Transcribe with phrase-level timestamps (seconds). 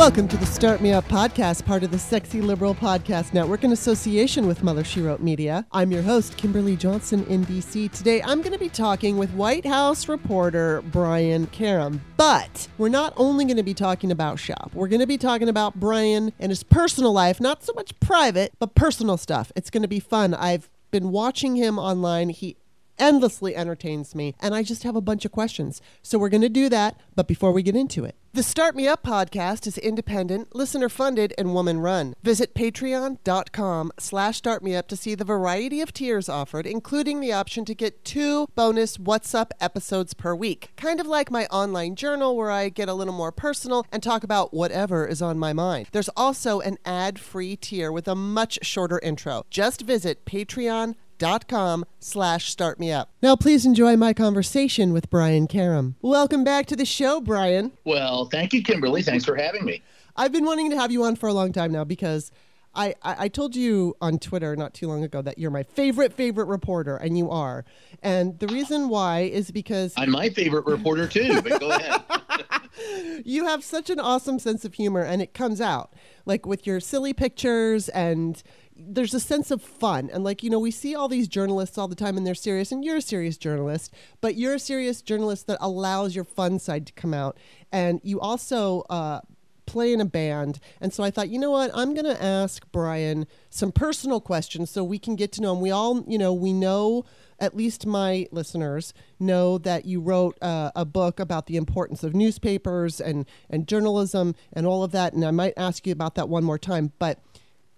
[0.00, 3.72] Welcome to the Start Me Up podcast, part of the Sexy Liberal Podcast Network in
[3.72, 5.66] association with Mother She Wrote Media.
[5.72, 7.92] I'm your host, Kimberly Johnson in DC.
[7.92, 12.00] Today, I'm going to be talking with White House reporter Brian Karem.
[12.16, 15.50] But we're not only going to be talking about shop, we're going to be talking
[15.50, 19.52] about Brian and his personal life, not so much private, but personal stuff.
[19.54, 20.32] It's going to be fun.
[20.32, 22.30] I've been watching him online.
[22.30, 22.56] He
[22.98, 25.82] endlessly entertains me, and I just have a bunch of questions.
[26.02, 28.86] So we're going to do that, but before we get into it, the Start Me
[28.86, 32.14] Up podcast is independent, listener-funded, and woman-run.
[32.22, 37.74] Visit patreon.com slash startmeup to see the variety of tiers offered, including the option to
[37.74, 40.72] get two bonus What's Up episodes per week.
[40.76, 44.22] Kind of like my online journal where I get a little more personal and talk
[44.22, 45.88] about whatever is on my mind.
[45.92, 49.44] There's also an ad-free tier with a much shorter intro.
[49.50, 53.12] Just visit patreon.com dot com slash start me up.
[53.22, 55.94] Now please enjoy my conversation with Brian Karem.
[56.02, 57.70] Welcome back to the show, Brian.
[57.84, 59.02] Well, thank you, Kimberly.
[59.02, 59.82] Thanks for having me.
[60.16, 62.32] I've been wanting to have you on for a long time now because
[62.74, 66.12] I, I, I told you on Twitter not too long ago that you're my favorite,
[66.12, 67.64] favorite reporter, and you are.
[68.02, 72.02] And the reason why is because I'm my favorite reporter too, but go ahead.
[73.24, 75.92] you have such an awesome sense of humor and it comes out
[76.26, 78.42] like with your silly pictures and
[78.86, 80.10] there's a sense of fun.
[80.12, 82.72] And like you know we see all these journalists all the time and they're serious
[82.72, 86.86] and you're a serious journalist but you're a serious journalist that allows your fun side
[86.86, 87.36] to come out.
[87.72, 89.20] And you also uh,
[89.66, 90.58] play in a band.
[90.80, 91.70] And so i thought you know what?
[91.74, 95.60] I'm going to ask brian some personal questions so we can get to know him.
[95.60, 97.04] We all you know we know
[97.40, 102.14] at least my listeners know that you wrote uh, a book about the importance of
[102.14, 106.28] newspapers and and journalism and all of that and i might ask you about that
[106.28, 107.18] one more time but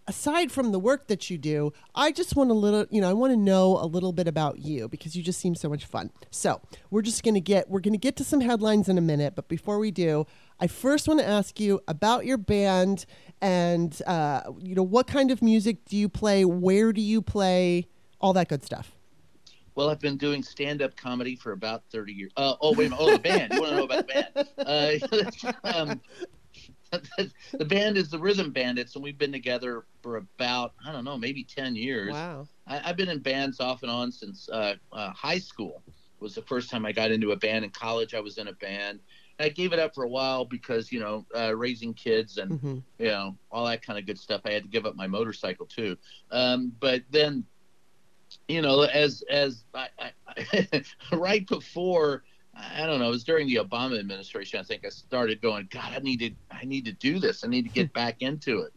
[0.06, 3.12] aside from the work that you do, I just want a little, you know, I
[3.12, 6.11] want to know a little bit about you because you just seem so much fun.
[6.30, 9.02] So we're just going to get, we're going to get to some headlines in a
[9.02, 9.35] minute.
[9.35, 10.27] But before we do,
[10.61, 13.07] I first want to ask you about your band
[13.41, 16.45] and, uh, you know, what kind of music do you play?
[16.45, 17.86] Where do you play?
[18.20, 18.95] All that good stuff.
[19.74, 22.30] Well, I've been doing stand-up comedy for about thirty years.
[22.36, 22.98] Uh, oh, wait a minute.
[23.01, 23.52] Oh, the band.
[23.55, 24.48] You want to know about the band?
[25.64, 26.01] Uh, um,
[27.53, 31.17] the band is the Rhythm Bandits, and we've been together for about I don't know,
[31.17, 32.13] maybe ten years.
[32.13, 32.47] Wow!
[32.67, 35.83] I, have been in bands off and on since uh, uh, high school.
[36.20, 37.64] Was the first time I got into a band.
[37.64, 39.01] In college, I was in a band.
[39.41, 42.79] I gave it up for a while because you know uh, raising kids and mm-hmm.
[42.98, 44.42] you know all that kind of good stuff.
[44.45, 45.97] I had to give up my motorcycle too.
[46.30, 47.45] Um, but then,
[48.48, 52.23] you know, as as I, I, right before
[52.55, 53.07] I don't know.
[53.07, 54.61] It was during the Obama administration.
[54.61, 56.30] I think I started going, God, I need to,
[56.62, 57.45] I need to do this.
[57.45, 57.92] I need to get hmm.
[57.92, 58.73] back into it.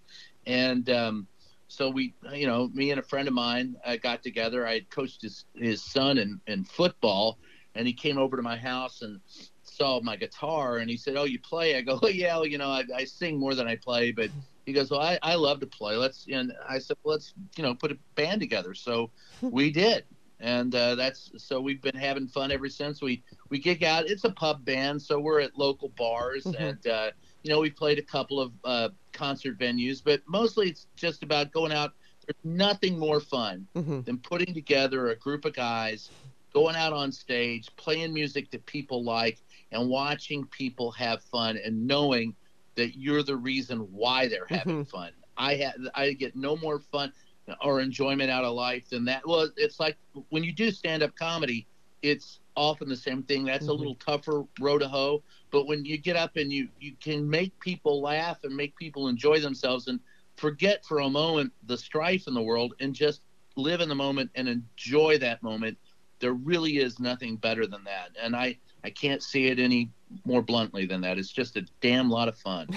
[0.48, 1.28] And um,
[1.68, 4.68] so we, you know, me and a friend of mine uh, got together.
[4.68, 7.38] I had coached his his son in in football,
[7.76, 9.20] and he came over to my house and
[9.64, 12.58] saw my guitar, and he said, "Oh, you play?" I go, "Oh yeah, well, you
[12.58, 14.30] know, I, I sing more than I play, but."
[14.66, 15.96] He goes, well, I, I love to play.
[15.96, 18.74] Let's, and I said, well, let's, you know, put a band together.
[18.74, 19.12] So
[19.44, 20.06] we did
[20.40, 23.02] and uh, that's so we've been having fun ever since.
[23.02, 24.08] We we gig out.
[24.08, 26.62] It's a pub band, so we're at local bars, mm-hmm.
[26.62, 27.12] and uh,
[27.46, 31.52] you know we played a couple of uh, concert venues, but mostly it's just about
[31.52, 31.94] going out.
[32.26, 34.02] There's nothing more fun mm-hmm.
[34.02, 36.10] than putting together a group of guys,
[36.56, 41.86] going out on stage, playing music that people like, and watching people have fun, and
[41.86, 42.34] knowing
[42.74, 44.98] that you're the reason why they're having mm-hmm.
[44.98, 45.12] fun.
[45.38, 47.14] I have I get no more fun
[47.62, 49.22] or enjoyment out of life than that.
[49.28, 49.98] Well, it's like
[50.30, 51.68] when you do stand up comedy,
[52.02, 53.46] it's often the same thing.
[53.46, 53.70] That's mm-hmm.
[53.70, 55.22] a little tougher row to hoe.
[55.56, 59.08] But when you get up and you, you can make people laugh and make people
[59.08, 60.02] enjoy themselves and
[60.36, 63.22] forget for a moment the strife in the world and just
[63.56, 65.78] live in the moment and enjoy that moment,
[66.20, 68.10] there really is nothing better than that.
[68.22, 69.90] And I, I can't see it any
[70.26, 71.18] more bluntly than that.
[71.18, 72.68] It's just a damn lot of fun.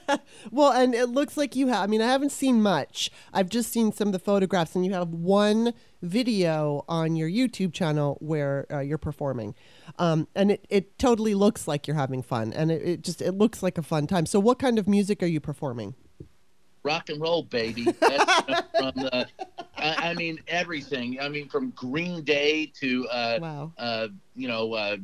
[0.52, 1.82] well, and it looks like you have.
[1.82, 3.10] I mean, I haven't seen much.
[3.32, 7.72] I've just seen some of the photographs, and you have one video on your YouTube
[7.72, 9.56] channel where uh, you're performing,
[9.98, 13.32] um, and it, it totally looks like you're having fun, and it, it just it
[13.32, 14.26] looks like a fun time.
[14.26, 15.96] So, what kind of music are you performing?
[16.84, 17.82] Rock and roll, baby.
[17.92, 19.26] From the.
[19.76, 21.18] I, I, mean everything.
[21.20, 23.72] I mean from Green Day to uh, wow.
[23.78, 24.96] uh, you know uh,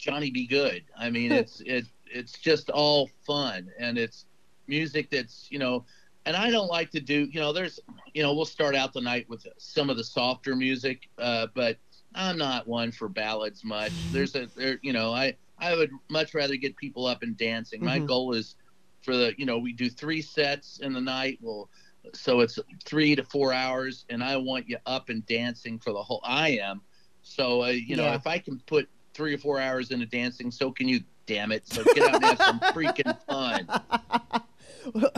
[0.00, 0.46] Johnny B.
[0.46, 0.84] Goode.
[0.98, 4.26] I mean, it's it it's just all fun and it's
[4.66, 5.84] music that's you know,
[6.26, 7.52] and I don't like to do you know.
[7.52, 7.78] There's
[8.14, 11.78] you know we'll start out the night with some of the softer music, uh, but
[12.14, 13.92] I'm not one for ballads much.
[14.12, 17.84] There's a there you know I I would much rather get people up and dancing.
[17.84, 18.06] My mm-hmm.
[18.06, 18.56] goal is
[19.02, 21.38] for the you know we do three sets in the night.
[21.40, 21.68] Well,
[22.14, 26.02] so it's three to four hours, and I want you up and dancing for the
[26.02, 26.20] whole.
[26.24, 26.80] I am.
[27.22, 30.50] So uh, you know, if I can put three or four hours into dancing.
[30.50, 31.66] So can you, damn it.
[31.66, 33.68] So get out and have some freaking fun.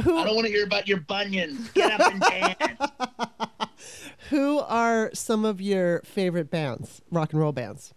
[0.02, 1.70] Who, I don't want to hear about your bunions.
[1.70, 2.92] Get up and dance.
[4.30, 7.92] Who are some of your favorite bands, rock and roll bands?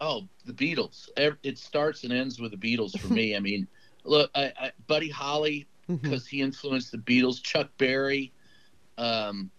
[0.00, 1.08] Oh, the Beatles.
[1.16, 3.36] It starts and ends with the Beatles for me.
[3.36, 3.68] I mean,
[4.04, 6.36] look, I, I, Buddy Holly because mm-hmm.
[6.36, 7.42] he influenced the Beatles.
[7.42, 8.32] Chuck Berry,
[8.98, 9.50] um,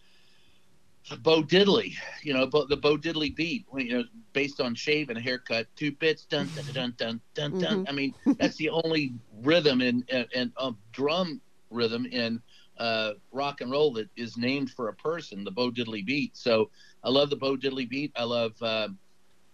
[1.21, 1.93] Bo Diddley.
[2.21, 3.65] You know, the Bo Diddley beat.
[3.75, 4.03] You know,
[4.33, 6.25] based on shave and haircut, two bits.
[6.25, 7.61] Dun dun dun dun dun dun.
[7.61, 7.89] Mm-hmm.
[7.89, 12.41] I mean, that's the only rhythm and and, and um, drum rhythm in
[12.77, 16.35] uh, rock and roll that is named for a person, the Bo Diddley beat.
[16.35, 16.69] So
[17.03, 18.11] I love the Bo Diddley beat.
[18.15, 18.89] I love uh,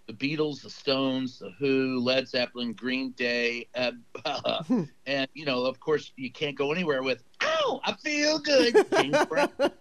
[0.07, 3.91] the Beatles, the Stones, the Who, Led Zeppelin, Green Day, uh,
[5.05, 8.75] and you know, of course, you can't go anywhere with "Ow, I feel good."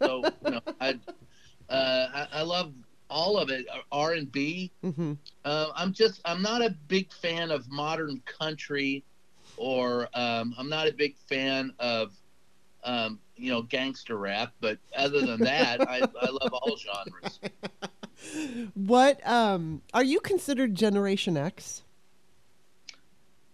[0.02, 0.98] so you know, I,
[1.68, 2.72] uh, I, I love
[3.10, 3.66] all of it.
[3.92, 4.72] R and B.
[4.84, 5.14] Mm-hmm.
[5.44, 9.04] Uh, I'm just I'm not a big fan of modern country,
[9.56, 12.12] or um, I'm not a big fan of
[12.84, 14.52] um, you know, gangster rap.
[14.60, 17.40] But other than that, I, I love all genres.
[18.74, 21.84] What um, are you considered Generation X?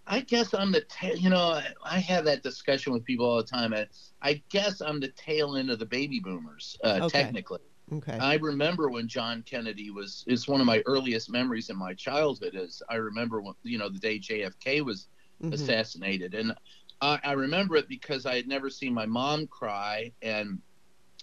[0.06, 1.16] I guess I'm the tail.
[1.16, 3.74] You know, I have that discussion with people all the time.
[3.74, 3.86] I,
[4.22, 7.08] I guess I'm the tail end of the baby boomers, uh, okay.
[7.08, 7.60] technically.
[7.92, 8.16] Okay.
[8.18, 12.54] I remember when John Kennedy was is one of my earliest memories in my childhood.
[12.54, 15.08] Is I remember when you know the day JFK was
[15.42, 15.52] mm-hmm.
[15.52, 16.54] assassinated, and
[17.00, 20.60] I, I remember it because I had never seen my mom cry, and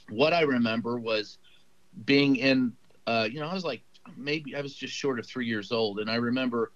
[0.10, 1.40] what I remember was
[2.06, 2.74] being in,
[3.08, 3.82] uh, you know, I was like
[4.16, 6.72] maybe I was just short of three years old, and I remember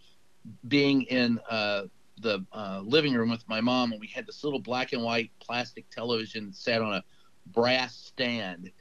[0.67, 1.83] being in uh,
[2.21, 5.31] the uh, living room with my mom, and we had this little black and white
[5.39, 7.03] plastic television sat on a
[7.47, 8.71] brass stand,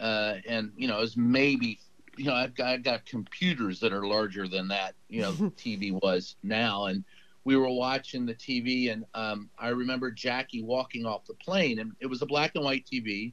[0.00, 1.78] uh, and you know, it was maybe,
[2.16, 5.92] you know, I've got, I've got computers that are larger than that, you know, TV
[5.92, 7.04] was now, and
[7.44, 11.92] we were watching the TV, and um, I remember Jackie walking off the plane, and
[12.00, 13.32] it was a black and white TV,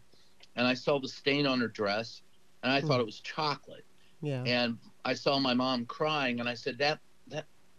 [0.55, 2.21] and I saw the stain on her dress,
[2.61, 2.87] and I mm.
[2.87, 3.85] thought it was chocolate.
[4.21, 4.43] Yeah.
[4.45, 6.99] And I saw my mom crying, and I said, "That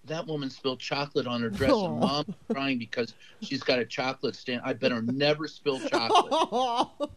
[0.06, 1.86] that woman spilled chocolate on her dress, oh.
[1.86, 4.60] and mom crying because she's got a chocolate stain.
[4.64, 7.10] I better never spill chocolate."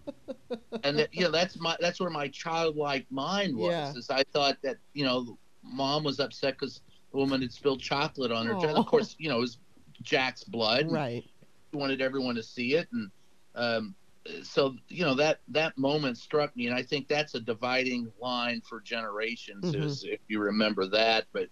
[0.84, 3.72] and that, you know, that's my that's where my childlike mind was.
[3.72, 3.94] Yeah.
[3.94, 6.82] Is I thought that you know, mom was upset because
[7.12, 8.76] the woman had spilled chocolate on her dress.
[8.76, 9.58] Of course, you know, it was
[10.02, 10.92] Jack's blood.
[10.92, 11.24] Right.
[11.72, 13.12] He wanted everyone to see it, and
[13.56, 13.96] um,
[14.44, 18.62] so you know that that moment struck me, and I think that's a dividing line
[18.62, 19.66] for generations.
[19.66, 19.84] Mm-hmm.
[19.84, 21.50] Is if you remember that, but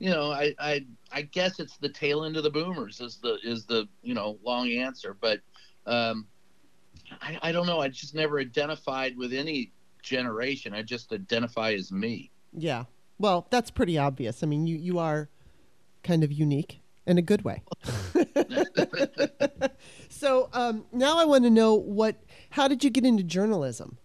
[0.00, 3.38] you know, I, I I guess it's the tail end of the boomers is the
[3.44, 5.40] is the you know long answer, but
[5.86, 6.26] um,
[7.20, 7.80] I, I don't know.
[7.80, 10.72] I just never identified with any generation.
[10.72, 12.30] I just identify as me.
[12.54, 12.84] Yeah,
[13.18, 14.42] well, that's pretty obvious.
[14.42, 15.28] I mean, you, you are
[16.02, 17.62] kind of unique in a good way.
[20.08, 22.16] so um, now I want to know what.
[22.48, 23.98] How did you get into journalism?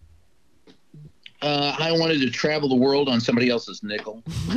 [1.46, 4.20] Uh, I wanted to travel the world on somebody else's nickel.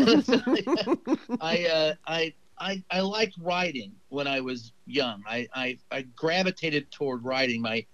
[1.40, 5.24] I, uh, I I I liked writing when I was young.
[5.28, 7.62] I, I I gravitated toward writing.
[7.62, 7.86] My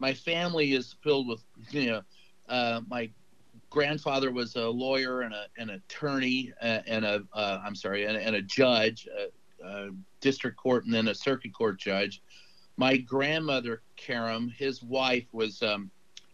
[0.00, 2.02] my family is filled with you know
[2.50, 3.08] uh, my
[3.70, 8.18] grandfather was a lawyer and a, an attorney uh, and a uh, I'm sorry and,
[8.18, 9.90] and a judge, a, a,
[10.20, 12.20] district court and then a circuit court judge.
[12.76, 15.90] My grandmother Karem, his wife was um,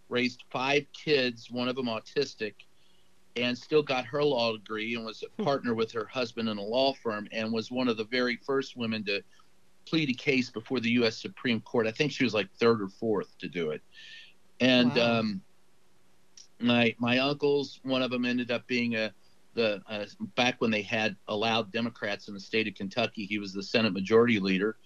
[0.08, 2.54] raised five kids, one of them autistic,
[3.36, 5.44] and still got her law degree and was a hmm.
[5.44, 8.76] partner with her husband in a law firm and was one of the very first
[8.76, 9.22] women to
[9.86, 11.16] plead a case before the U.S.
[11.16, 11.86] Supreme Court.
[11.86, 13.82] I think she was like third or fourth to do it,
[14.60, 14.94] and.
[14.94, 15.18] Wow.
[15.18, 15.42] Um,
[16.60, 19.12] my my uncles, one of them ended up being a
[19.54, 20.04] the uh,
[20.36, 23.92] back when they had allowed Democrats in the state of Kentucky, he was the Senate
[23.92, 24.76] Majority Leader,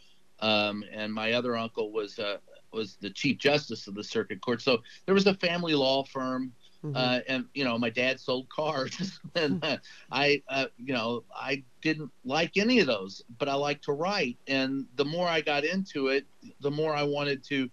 [0.40, 2.38] um, and my other uncle was uh,
[2.72, 4.62] was the Chief Justice of the Circuit Court.
[4.62, 6.52] So there was a family law firm,
[6.84, 6.96] mm-hmm.
[6.96, 9.76] uh, and you know my dad sold cars, and uh,
[10.10, 14.38] I uh, you know I didn't like any of those, but I like to write,
[14.46, 16.26] and the more I got into it,
[16.60, 17.70] the more I wanted to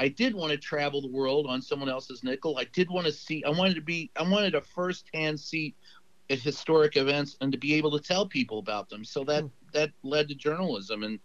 [0.00, 2.56] I did want to travel the world on someone else's nickel.
[2.56, 3.44] I did want to see.
[3.44, 4.10] I wanted to be.
[4.16, 5.76] I wanted a first-hand seat
[6.30, 9.04] at historic events and to be able to tell people about them.
[9.04, 9.50] So that mm.
[9.74, 11.18] that led to journalism, and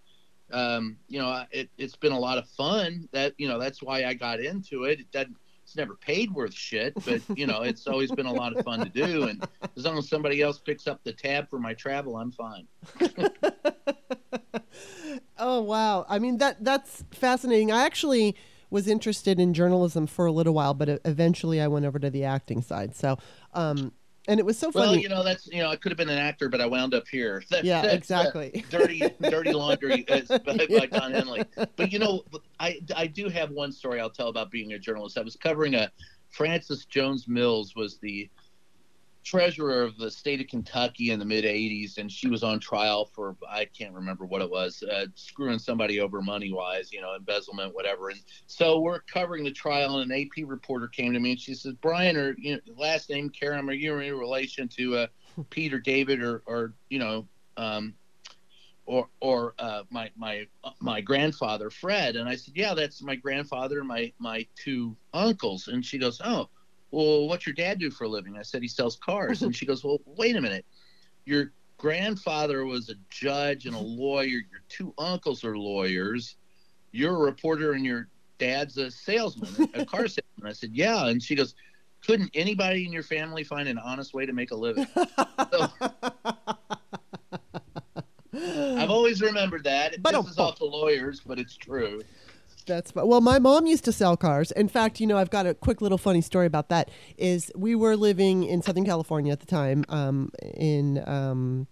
[0.52, 3.10] um, you know, it, has been a lot of fun.
[3.12, 5.00] That you know, that's why I got into it.
[5.00, 5.36] It doesn't.
[5.64, 8.82] It's never paid worth shit, but you know, it's always been a lot of fun
[8.82, 9.24] to do.
[9.24, 9.44] And
[9.76, 12.68] as long as somebody else picks up the tab for my travel, I'm fine.
[15.40, 16.06] oh wow!
[16.08, 17.72] I mean that that's fascinating.
[17.72, 18.36] I actually
[18.70, 22.26] was interested in journalism for a little while, but eventually I went over to the
[22.26, 22.96] acting side.
[22.96, 23.18] So,
[23.54, 23.94] um,
[24.28, 24.88] and it was so funny.
[24.88, 26.94] Well, you know, that's you know, I could have been an actor, but I wound
[26.94, 27.44] up here.
[27.50, 28.52] That's, yeah, that's, exactly.
[28.56, 31.44] Uh, dirty, dirty laundry by Don Henley.
[31.76, 32.24] But you know,
[32.60, 35.18] I I do have one story I'll tell about being a journalist.
[35.18, 35.92] I was covering a
[36.30, 38.30] Frances Jones Mills was the
[39.26, 43.06] treasurer of the state of Kentucky in the mid 80s, and she was on trial
[43.06, 47.16] for I can't remember what it was, uh, screwing somebody over money wise, you know,
[47.16, 48.10] embezzlement, whatever.
[48.10, 51.56] And so we're covering the trial, and an AP reporter came to me and she
[51.56, 55.08] says, "Brian, or you know, last name Karem, are you in relation to uh,
[55.50, 57.28] Peter David or or you know?"
[57.58, 57.96] Um,
[58.86, 60.46] or or uh, my my
[60.80, 65.68] my grandfather Fred, and I said, yeah, that's my grandfather and my my two uncles,
[65.68, 66.50] and she goes, oh,
[66.92, 68.38] well, what's your dad do for a living?
[68.38, 69.42] I said, he sells cars.
[69.42, 70.66] and she goes, well, wait a minute.
[71.26, 74.26] Your grandfather was a judge and a lawyer.
[74.28, 76.36] Your two uncles are lawyers.
[76.92, 80.46] You're a reporter and your dad's a salesman, a car salesman.
[80.46, 81.08] I said, yeah.
[81.08, 81.56] And she goes,
[82.06, 84.86] couldn't anybody in your family find an honest way to make a living?
[84.96, 85.68] So,
[88.34, 89.94] I've always remembered that.
[89.94, 92.04] It But- pisses off the lawyers, but it's true.
[92.66, 93.22] That's well.
[93.22, 94.52] My mom used to sell cars.
[94.52, 96.90] In fact, you know, I've got a quick little funny story about that.
[97.18, 101.68] Is we were living in Southern California at the time, um, in um,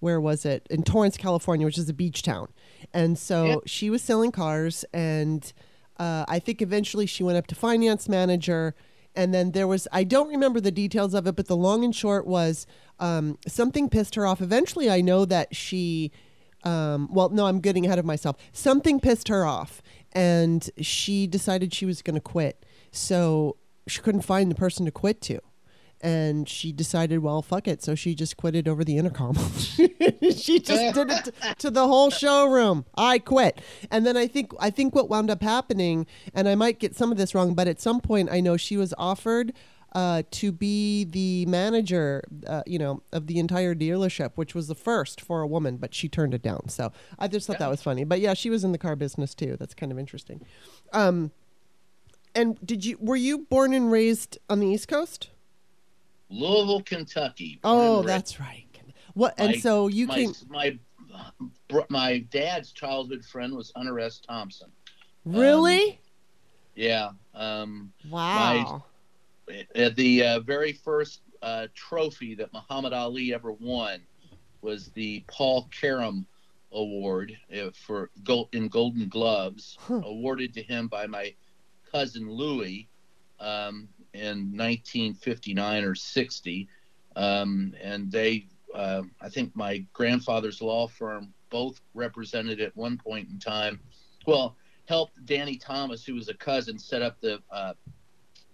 [0.00, 0.66] where was it?
[0.70, 2.48] In Torrance, California, which is a beach town,
[2.92, 3.56] and so Yeah.
[3.66, 5.50] she was selling cars, and
[5.98, 8.74] uh, I think eventually she went up to finance manager.
[9.16, 11.94] And then there was, I don't remember the details of it, but the long and
[11.94, 12.66] short was
[12.98, 14.40] um, something pissed her off.
[14.40, 16.10] Eventually, I know that she
[16.64, 18.36] um, well, no, I'm getting ahead of myself.
[18.52, 19.82] Something pissed her off,
[20.14, 22.64] and she decided she was going to quit.
[22.92, 23.56] So
[23.86, 25.40] she couldn't find the person to quit to.
[26.00, 27.82] And she decided, well, fuck it.
[27.82, 29.36] So she just quitted over the intercom.
[29.66, 32.84] she just did it to, to the whole showroom.
[32.94, 33.60] I quit.
[33.90, 37.10] And then I think I think what wound up happening, and I might get some
[37.10, 39.54] of this wrong, but at some point I know she was offered
[39.94, 44.74] uh, to be the manager, uh, you know, of the entire dealership, which was the
[44.74, 46.68] first for a woman, but she turned it down.
[46.68, 48.04] So I just thought that was funny.
[48.04, 49.56] But yeah, she was in the car business too.
[49.58, 50.44] That's kind of interesting.
[50.92, 51.30] Um,
[52.34, 55.30] and did you were you born and raised on the East Coast?
[56.28, 57.60] Louisville, Kentucky.
[57.62, 58.66] Oh, that's right.
[59.14, 59.34] What?
[59.38, 60.78] And My- so you my, came my
[61.88, 64.18] my dad's childhood friend was Hunter S.
[64.18, 64.70] Thompson.
[65.24, 66.00] really?
[66.74, 67.10] Yeah.
[67.34, 68.84] Um, wow.
[69.48, 74.00] Uh, the uh, very first uh, trophy that Muhammad Ali ever won
[74.62, 76.24] was the Paul Karem
[76.72, 80.00] Award uh, for gold in Golden Gloves, Huh.
[80.04, 81.34] awarded to him by my
[81.90, 82.88] cousin Louis
[83.38, 86.68] um, in 1959 or 60,
[87.16, 88.46] um, and they.
[88.74, 93.78] Uh, I think my grandfather's law firm both represented at one point in time.
[94.26, 97.74] Well, helped Danny Thomas, who was a cousin, set up the uh,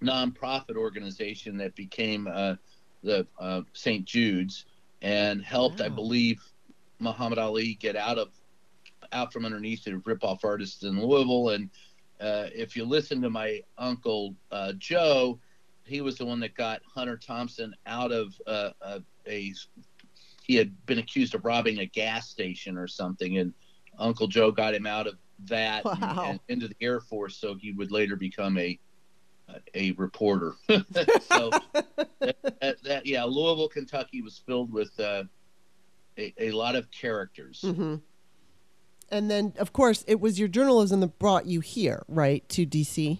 [0.03, 2.55] nonprofit organization that became uh,
[3.03, 4.05] the uh, St.
[4.05, 4.67] Jude's,
[5.03, 6.43] and helped, I believe,
[6.99, 8.29] Muhammad Ali get out of
[9.13, 11.51] out from underneath the rip-off artists in Louisville.
[11.51, 11.71] And
[12.21, 15.41] uh, if you listen to my uncle uh, Joe,
[15.85, 19.53] he was the one that got Hunter Thompson out of uh, a, a.
[20.43, 23.53] He had been accused of robbing a gas station or something, and
[23.99, 25.15] Uncle Joe got him out of
[25.47, 28.79] that and- and into the Air Force, so he would later become a
[29.75, 30.55] a reporter.
[30.69, 31.51] so
[32.21, 35.25] that, that, that- yeah, Louisville, Kentucky was filled with uh,
[36.19, 37.61] a, a lot of characters.
[37.63, 37.97] hmm
[39.11, 43.19] And then, of course, it was your journalism that brought you here, right, to DC.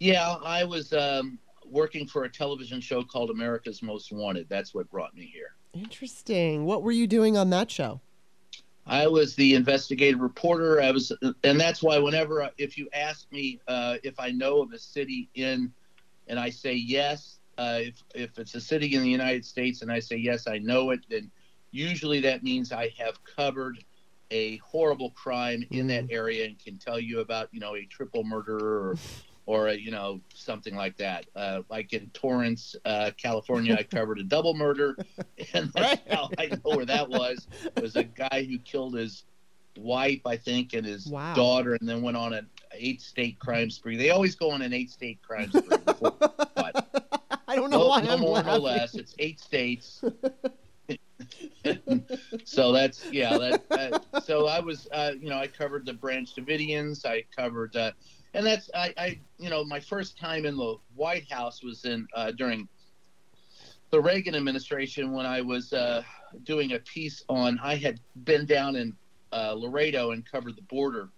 [0.00, 4.48] Yeah, I was um, working for a television show called America's Most Wanted.
[4.48, 5.52] That's what brought me here.
[5.74, 6.64] Interesting.
[6.64, 8.00] What were you doing on that show?
[8.88, 10.80] I was the investigative reporter.
[10.80, 11.12] I was,
[11.44, 15.28] and that's why whenever if you ask me uh, if I know of a city
[15.34, 15.72] in,
[16.26, 19.92] and I say yes, uh, if if it's a city in the United States and
[19.92, 21.30] I say yes, I know it, then
[21.70, 23.78] usually that means I have covered
[24.30, 28.24] a horrible crime in that area and can tell you about you know a triple
[28.24, 28.96] murder or
[29.48, 31.24] or you know something like that.
[31.34, 34.94] Uh, like in Torrance, uh, California, I covered a double murder,
[35.54, 37.48] and that's how I know where that was.
[37.64, 39.24] It was a guy who killed his
[39.78, 41.32] wife, I think, and his Wow.
[41.34, 43.96] daughter, and then went on an eight state crime spree.
[43.96, 45.78] They always go on an eight state crime spree.
[45.78, 46.12] Before,
[46.54, 46.76] but
[47.48, 48.52] I don't know no, why no I'm more, laughing.
[48.52, 48.94] no less.
[48.98, 50.04] It's eight states.
[52.44, 53.36] so that's yeah.
[53.38, 57.06] That, that, so I was, uh, you know, I covered the Branch Davidians.
[57.06, 57.92] I covered, uh,
[58.38, 62.06] and that's I, I, you know, my first time in the White House was in
[62.14, 62.68] uh, during
[63.90, 66.04] the Reagan administration when I was uh,
[66.44, 67.58] doing a piece on.
[67.60, 68.96] I had been down in
[69.32, 71.08] uh, Laredo and covered the border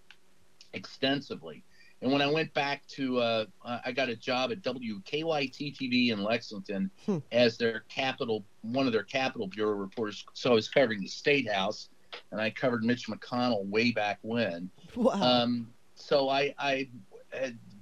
[0.72, 1.62] extensively.
[2.00, 3.44] And when I went back to, uh,
[3.84, 7.18] I got a job at WKYT TV in Lexington Hmm.
[7.32, 10.24] as their capital, one of their capital bureau reporters.
[10.32, 11.90] So I was covering the state house,
[12.32, 14.70] and I covered Mitch McConnell way back when.
[14.96, 15.20] Wow.
[15.20, 15.68] Um,
[16.00, 16.88] so I, I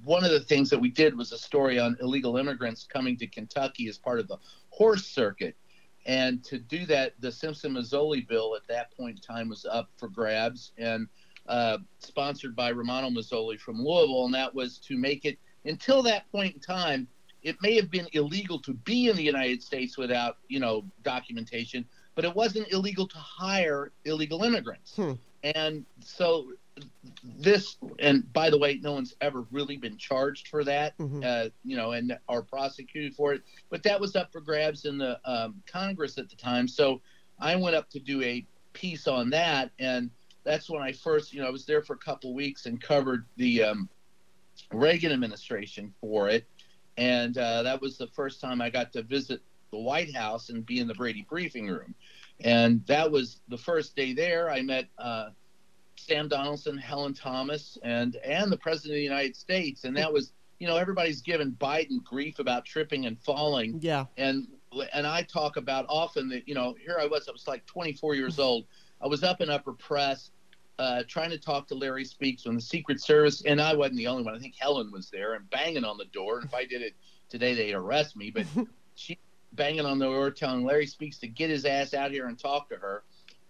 [0.04, 3.26] one of the things that we did was a story on illegal immigrants coming to
[3.26, 4.38] Kentucky as part of the
[4.70, 5.56] horse circuit.
[6.06, 9.90] And to do that, the Simpson Mazzoli bill at that point in time was up
[9.96, 11.06] for grabs and
[11.46, 14.24] uh, sponsored by Romano Mazzoli from Louisville.
[14.24, 17.08] And that was to make it, until that point in time,
[17.42, 21.84] it may have been illegal to be in the United States without, you know, documentation,
[22.14, 24.96] but it wasn't illegal to hire illegal immigrants.
[24.96, 25.12] Hmm.
[25.44, 26.48] And so
[27.24, 31.22] this, and by the way, no one's ever really been charged for that, mm-hmm.
[31.24, 33.42] uh, you know, and are prosecuted for it.
[33.70, 36.68] But that was up for grabs in the um, Congress at the time.
[36.68, 37.00] So
[37.40, 40.10] I went up to do a piece on that, and
[40.44, 43.26] that's when I first, you know, I was there for a couple weeks and covered
[43.36, 43.88] the um,
[44.72, 46.46] Reagan administration for it,
[46.96, 50.64] and uh, that was the first time I got to visit the White House and
[50.64, 51.94] be in the Brady briefing room.
[52.40, 54.50] And that was the first day there.
[54.50, 55.30] I met uh,
[55.98, 60.32] Sam Donaldson, Helen Thomas, and and the President of the United States, and that was
[60.58, 63.78] you know everybody's given Biden grief about tripping and falling.
[63.80, 64.06] Yeah.
[64.16, 64.48] And
[64.92, 68.14] and I talk about often that you know here I was I was like 24
[68.14, 68.66] years old.
[69.00, 70.30] I was up in upper press.
[70.78, 74.06] Uh, trying to talk to Larry Speakes from the Secret Service, and I wasn't the
[74.06, 74.36] only one.
[74.36, 76.36] I think Helen was there and banging on the door.
[76.36, 76.94] And if I did it
[77.28, 78.30] today, they'd arrest me.
[78.30, 78.46] But
[78.94, 79.18] she
[79.52, 82.68] banging on the door, telling Larry Speakes to get his ass out here and talk
[82.68, 83.02] to her.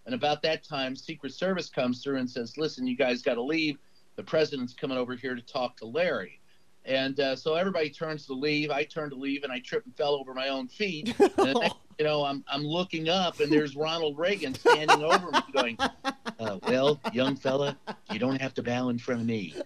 [0.09, 3.43] And about that time, Secret Service comes through and says, "Listen, you guys got to
[3.43, 3.77] leave.
[4.17, 6.41] The president's coming over here to talk to Larry."
[6.87, 8.71] And uh, so everybody turns to leave.
[8.71, 11.15] I turn to leave, and I trip and fell over my own feet.
[11.21, 15.41] And next, you know, I'm I'm looking up, and there's Ronald Reagan standing over me,
[15.53, 17.77] going, uh, "Well, young fella,
[18.11, 19.57] you don't have to bow in front of me."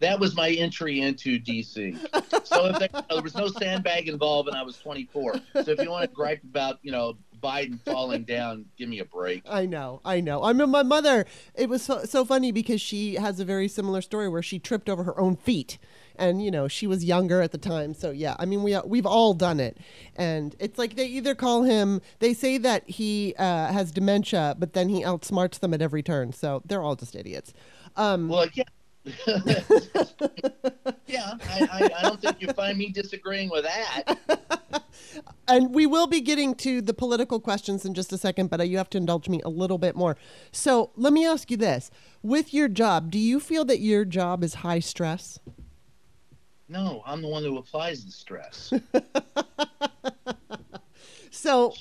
[0.00, 1.98] that was my entry into DC.
[2.46, 5.34] So there was no sandbag involved, and I was 24.
[5.64, 9.04] So if you want to gripe about, you know, Biden falling down, give me a
[9.04, 9.42] break.
[9.48, 10.42] I know, I know.
[10.42, 11.26] I mean, my mother.
[11.54, 14.88] It was so, so funny because she has a very similar story where she tripped
[14.88, 15.78] over her own feet,
[16.16, 17.94] and you know she was younger at the time.
[17.94, 19.78] So yeah, I mean we we've all done it,
[20.14, 22.00] and it's like they either call him.
[22.18, 26.32] They say that he uh, has dementia, but then he outsmarts them at every turn.
[26.32, 27.52] So they're all just idiots.
[27.96, 28.64] Um, well, yeah,
[31.06, 34.18] yeah, I, I, I, don't think you find me disagreeing with that.
[35.48, 38.64] and we will be getting to the political questions in just a second, but uh,
[38.64, 40.16] you have to indulge me a little bit more.
[40.50, 41.88] So let me ask you this:
[42.22, 45.38] With your job, do you feel that your job is high stress?
[46.68, 48.72] No, I'm the one who applies the stress.
[51.30, 51.74] so,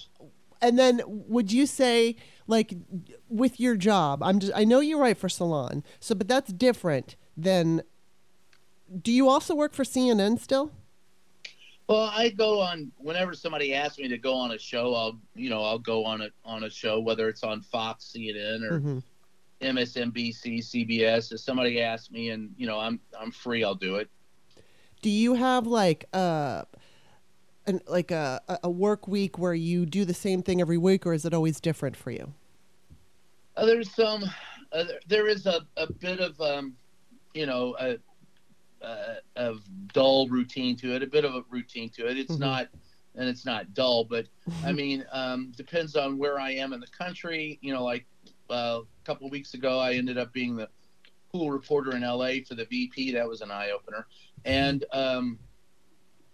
[0.61, 2.17] and then would you say?
[2.47, 2.73] Like
[3.29, 7.15] with your job i'm just i know you write for salon so but that's different
[7.35, 7.81] than
[9.01, 10.71] do you also work for cnn still?
[11.87, 15.49] Well i go on whenever somebody asks me to go on a show i'll you
[15.49, 18.97] know i'll go on a on a show whether it's on fox cnn or mm-hmm.
[19.61, 24.09] msnbc cbs if somebody asks me and you know i'm i'm free i'll do it.
[25.03, 26.63] Do you have like uh
[27.67, 31.13] an, like a, a work week where you do the same thing every week, or
[31.13, 32.33] is it always different for you?
[33.57, 34.23] Uh, there's some,
[34.71, 36.75] uh, there is a, a bit of, um,
[37.33, 37.97] you know, a,
[38.81, 39.55] a, a,
[39.93, 42.17] dull routine to it, a bit of a routine to it.
[42.17, 42.41] It's mm-hmm.
[42.41, 42.67] not,
[43.15, 44.27] and it's not dull, but
[44.65, 47.57] I mean, um, depends on where I am in the country.
[47.61, 48.05] You know, like
[48.49, 50.67] uh, a couple of weeks ago, I ended up being the
[51.31, 53.13] pool reporter in LA for the VP.
[53.13, 54.05] That was an eye opener.
[54.43, 55.39] And, um,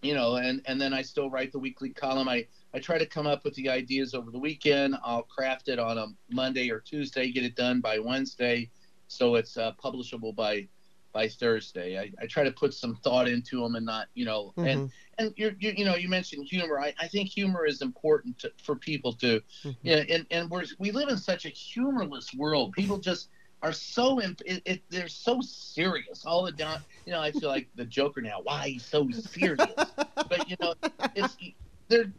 [0.02, 2.28] you know, and and then I still write the weekly column.
[2.28, 4.96] I I try to come up with the ideas over the weekend.
[5.04, 8.70] I'll craft it on a Monday or Tuesday, get it done by Wednesday,
[9.08, 10.68] so it's uh, publishable by
[11.14, 12.00] by Thursday.
[12.00, 14.68] I, I try to put some thought into them and not, you know, mm-hmm.
[14.68, 16.80] and and you you know you mentioned humor.
[16.80, 19.70] I, I think humor is important to, for people to, mm-hmm.
[19.82, 22.74] you know, and and we're we live in such a humorless world.
[22.74, 23.30] People just
[23.62, 26.82] are so imp- it, it, they're so serious all the time.
[27.06, 28.40] You know, I feel like the Joker now.
[28.44, 29.58] Why he's so serious?
[29.96, 30.74] but you know,
[31.16, 31.38] it's
[31.88, 32.12] they're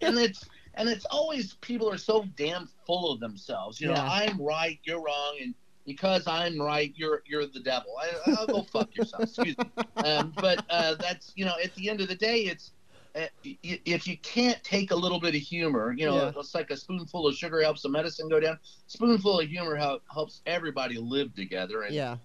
[0.00, 3.80] and it's and it's always people are so damn full of themselves.
[3.80, 4.08] You know, yeah.
[4.10, 5.54] I'm right, you're wrong, and
[5.86, 7.90] because I'm right, you're you're the devil.
[8.00, 9.24] I, will go fuck yourself.
[9.24, 9.64] Excuse me.
[9.96, 12.72] Um, but uh, that's you know, at the end of the day, it's
[13.44, 16.32] if you can't take a little bit of humor, you know, yeah.
[16.36, 18.58] it's like a spoonful of sugar helps the medicine go down.
[18.86, 22.16] Spoonful of humor helps everybody live together, and yeah,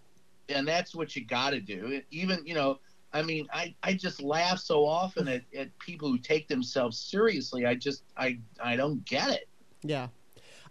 [0.50, 2.02] and that's what you got to do.
[2.12, 2.80] Even you know,
[3.14, 7.66] I mean, I, I just laugh so often at, at people who take themselves seriously.
[7.66, 9.48] I just I I don't get it.
[9.84, 10.08] Yeah.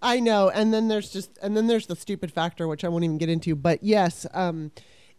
[0.03, 0.49] I know.
[0.49, 3.29] And then there's just and then there's the stupid factor which I won't even get
[3.29, 4.73] into, but yes, um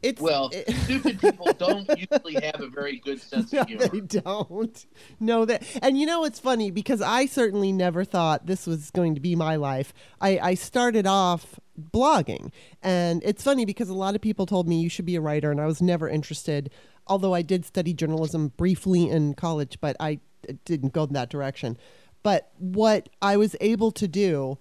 [0.04, 3.88] It's Well, it- stupid people don't usually have a very good sense No, of humor.
[3.88, 4.86] they don't.
[5.20, 9.14] No, that and you know it's funny because I certainly never thought this was going
[9.16, 9.94] to be my life.
[10.20, 14.80] I, I started off blogging, and it's funny because a lot of people told me
[14.82, 16.72] you should be a writer, and I was never interested.
[17.08, 20.20] Although I did study journalism briefly in college, but I
[20.66, 21.78] didn't go in that direction.
[22.24, 24.58] But what I was able to do,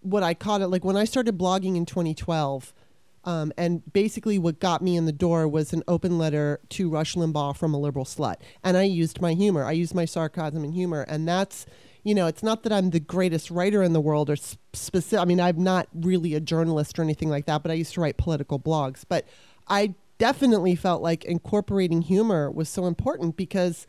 [0.00, 2.72] what I caught it like when I started blogging in 2012.
[3.24, 7.14] Um, and basically, what got me in the door was an open letter to Rush
[7.14, 8.36] Limbaugh from a liberal slut.
[8.64, 9.64] And I used my humor.
[9.64, 11.02] I used my sarcasm and humor.
[11.02, 11.66] And that's,
[12.02, 15.18] you know, it's not that I'm the greatest writer in the world or specific.
[15.20, 18.00] I mean, I'm not really a journalist or anything like that, but I used to
[18.00, 19.04] write political blogs.
[19.06, 19.26] But
[19.68, 23.86] I definitely felt like incorporating humor was so important because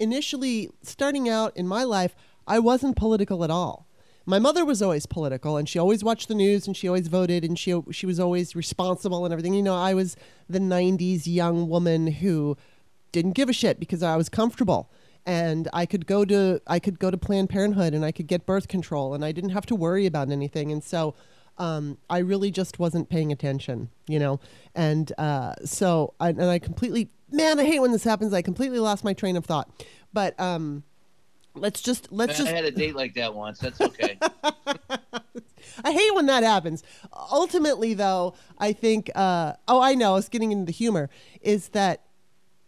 [0.00, 2.16] initially, starting out in my life,
[2.48, 3.86] I wasn't political at all
[4.24, 7.44] my mother was always political and she always watched the news and she always voted
[7.44, 9.54] and she she was always responsible and everything.
[9.54, 10.16] You know, I was
[10.48, 12.56] the 90s young woman who
[13.10, 14.90] didn't give a shit because I was comfortable
[15.26, 18.46] and I could go to I could go to Planned Parenthood and I could get
[18.46, 20.72] birth control and I didn't have to worry about anything.
[20.72, 21.14] And so
[21.58, 24.40] um, I really just wasn't paying attention, you know,
[24.74, 28.32] and uh, so I, and I completely man, I hate when this happens.
[28.32, 29.70] I completely lost my train of thought,
[30.12, 30.84] but um,
[31.54, 33.58] let's just let's I just I had a date like that once.
[33.58, 34.18] That's okay.
[35.84, 36.82] I hate when that happens.
[37.12, 41.08] Ultimately, though, I think, uh, oh, I know, it's getting into the humor,
[41.40, 42.02] is that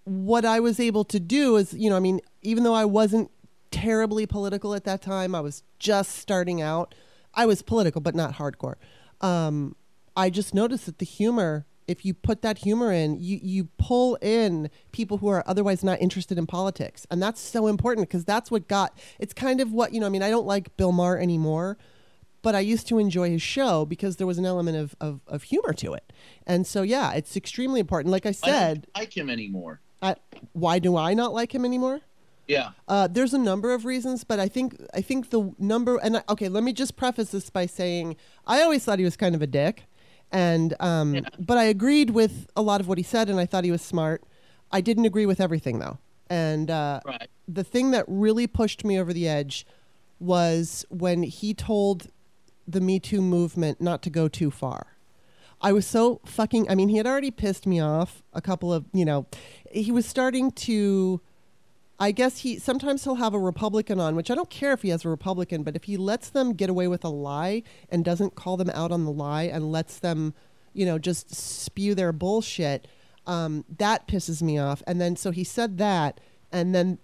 [0.05, 3.31] what I was able to do is, you know, I mean, even though I wasn't
[3.71, 6.95] terribly political at that time, I was just starting out.
[7.35, 8.77] I was political, but not hardcore.
[9.21, 9.77] Um,
[10.17, 14.17] I just noticed that the humor, if you put that humor in, you, you pull
[14.17, 17.07] in people who are otherwise not interested in politics.
[17.11, 20.09] And that's so important because that's what got, it's kind of what, you know, I
[20.09, 21.77] mean, I don't like Bill Maher anymore
[22.45, 25.45] but I used to enjoy his show because there was an element of, of, of
[25.45, 26.13] humor to it.
[26.47, 28.13] And so, yeah, it's extremely important.
[28.13, 29.81] Like I I said, don't like him anymore.
[30.03, 30.17] I,
[30.53, 32.03] why do I not like him anymore?
[32.47, 32.73] Yeah.
[32.87, 36.23] Uh, there's a number of reasons, but I think I think the number and I,
[36.29, 38.17] okay, let me just preface this by saying
[38.47, 39.85] I always thought he was kind of a dick,
[40.35, 41.21] and um, Yeah.
[41.39, 43.81] but I agreed with a lot of what he said, and I thought he was
[43.83, 44.23] smart.
[44.71, 45.97] I didn't agree with everything though,
[46.29, 47.29] and uh, Right.
[47.49, 49.67] the thing that really pushed me over the edge
[50.19, 52.09] was when he told
[52.67, 54.89] the Me Too movement not to go too far.
[55.61, 56.69] I was so fucking.
[56.71, 59.27] I mean, he had already pissed me off a couple of, you know,
[59.71, 61.21] he was starting to.
[61.99, 64.89] I guess he sometimes he'll have a Republican on, which I don't care if he
[64.89, 68.35] has a Republican, but if he lets them get away with a lie and doesn't
[68.35, 70.35] call them out on the lie and lets them,
[70.73, 72.89] you know, just spew their bullshit,
[73.27, 74.83] um, that pisses me off.
[74.87, 76.19] And then so he said that,
[76.51, 76.99] and then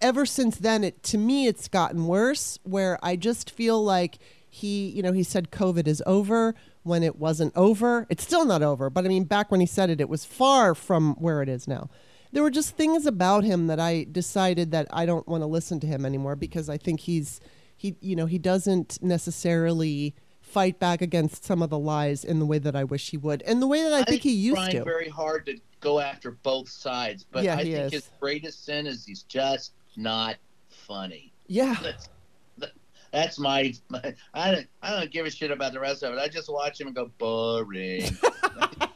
[0.00, 2.58] ever since then, it to me it's gotten worse.
[2.62, 4.18] Where I just feel like
[4.48, 8.06] he, you know, he said COVID is over when it wasn't over.
[8.08, 10.74] It's still not over, but I mean, back when he said it, it was far
[10.74, 11.90] from where it is now.
[12.32, 15.80] There were just things about him that I decided that I don't want to listen
[15.80, 17.40] to him anymore because I think he's
[17.76, 22.46] he, you know, he doesn't necessarily fight back against some of the lies in the
[22.46, 24.62] way that I wish he would, and the way that I think he used to.
[24.62, 24.84] trying to.
[24.84, 27.92] very hard to go after both sides, but Yeah, I think is.
[27.92, 30.36] his greatest sin is he's just not
[30.68, 31.32] funny.
[31.48, 31.76] yeah.
[31.82, 32.08] That's
[33.12, 36.18] that's my, my I don't I don't give a shit about the rest of it.
[36.18, 38.04] I just watch him and go boring.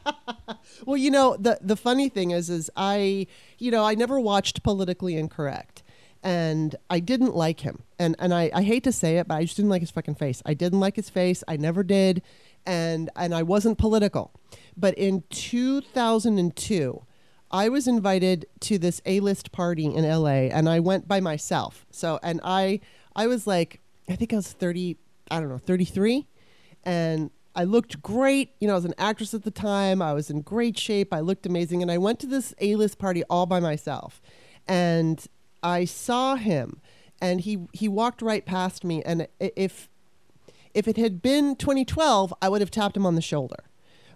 [0.85, 4.63] Well, you know, the the funny thing is is I, you know, I never watched
[4.63, 5.83] Politically Incorrect.
[6.23, 7.83] And I didn't like him.
[7.99, 10.15] And and I, I hate to say it, but I just didn't like his fucking
[10.15, 10.41] face.
[10.45, 11.43] I didn't like his face.
[11.47, 12.21] I never did.
[12.65, 14.33] And and I wasn't political.
[14.75, 17.03] But in 2002,
[17.51, 21.85] I was invited to this A-list party in LA and I went by myself.
[21.91, 22.81] So and I
[23.15, 24.97] I was like I think I was 30,
[25.29, 26.27] I don't know, 33
[26.83, 28.51] and I looked great.
[28.59, 29.99] You know, I was an actress at the time.
[29.99, 31.11] I was in great shape.
[31.11, 31.81] I looked amazing.
[31.81, 34.21] And I went to this A list party all by myself.
[34.67, 35.25] And
[35.63, 36.79] I saw him
[37.19, 39.01] and he, he walked right past me.
[39.01, 39.89] And if,
[40.75, 43.63] if it had been 2012, I would have tapped him on the shoulder.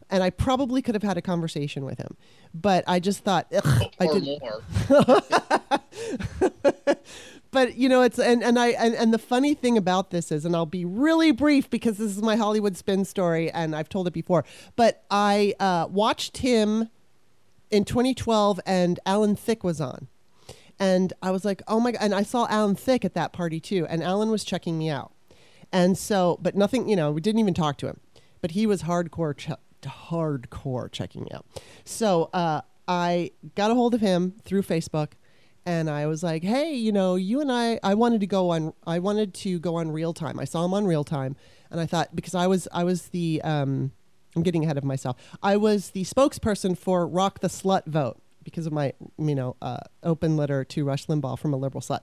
[0.08, 2.16] And I probably could have had a conversation with him.
[2.54, 4.62] But I just thought, ugh, oh, I or did, more.
[7.52, 10.46] But you know it's and, and i and, and the funny thing about this is
[10.46, 14.08] and i'll be really brief because this is my hollywood spin story and i've told
[14.08, 14.46] it before
[14.78, 16.90] but i uh, watched him
[17.70, 20.08] in 2012 and alan thicke was on.
[20.80, 23.60] And i was like oh my god and i saw alan thicke at that party
[23.60, 25.12] too and alan was checking me out.
[25.74, 28.00] And so but nothing you know we didn't even talk to him
[28.40, 31.46] but he was hardcore che- hardcore checking me out.
[31.84, 35.14] So uh, i got a hold of him through facebook
[35.66, 38.74] and I was like, "Hey, you know, you and I, I wanted to go on,
[38.86, 40.40] I wanted to go on real time.
[40.40, 41.36] I saw him on real time,
[41.70, 43.92] and I thought because I was, I was the, um,
[44.36, 45.18] I'm getting ahead of myself.
[45.44, 49.78] I was the spokesperson for Rock the Slut vote because of my, you know, uh,
[50.04, 52.02] open letter to Rush Limbaugh from a liberal slut.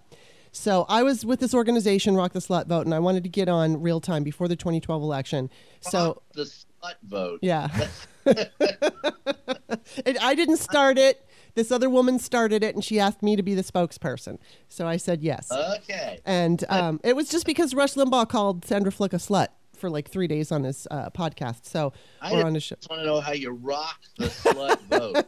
[0.52, 3.48] So I was with this organization, Rock the Slut Vote, and I wanted to get
[3.48, 5.50] on real time before the 2012 election.
[5.80, 7.40] So Rock the slut vote.
[7.42, 7.68] yeah,
[8.26, 11.24] it, I didn't start it.
[11.58, 14.38] This other woman started it, and she asked me to be the spokesperson.
[14.68, 15.50] So I said yes.
[15.50, 16.20] Okay.
[16.24, 20.08] And um, it was just because Rush Limbaugh called Sandra Fluke a slut for like
[20.08, 21.66] three days on his uh, podcast.
[21.66, 21.92] So
[22.22, 22.76] I or on his show.
[22.76, 25.26] just want to know how you rock the slut vote.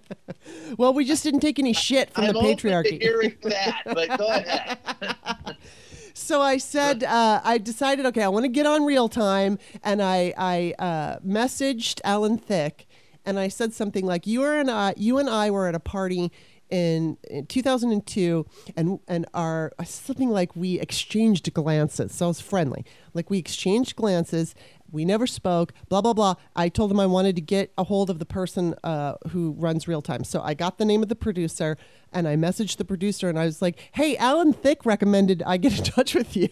[0.78, 3.00] Well, we just didn't take any shit from I'm the patriarchy.
[3.00, 4.78] hearing that, but go ahead.
[6.12, 10.02] So I said, uh, I decided, okay, I want to get on real time, and
[10.02, 12.86] I I uh, messaged Alan Thicke,
[13.26, 16.32] and I said something like, "You and I, you and I were at a party."
[16.68, 18.44] In, in 2002
[18.76, 22.12] and and our something like we exchanged glances.
[22.12, 22.84] So it was friendly.
[23.14, 24.52] Like we exchanged glances.
[24.90, 26.34] We never spoke blah blah blah.
[26.56, 29.86] I told him i wanted to get a hold of the person uh, who runs
[29.86, 30.24] real time.
[30.24, 31.78] So i got the name of the producer
[32.12, 35.76] and i messaged the producer and i was like hey alan thicke recommended i get
[35.78, 36.48] in touch with you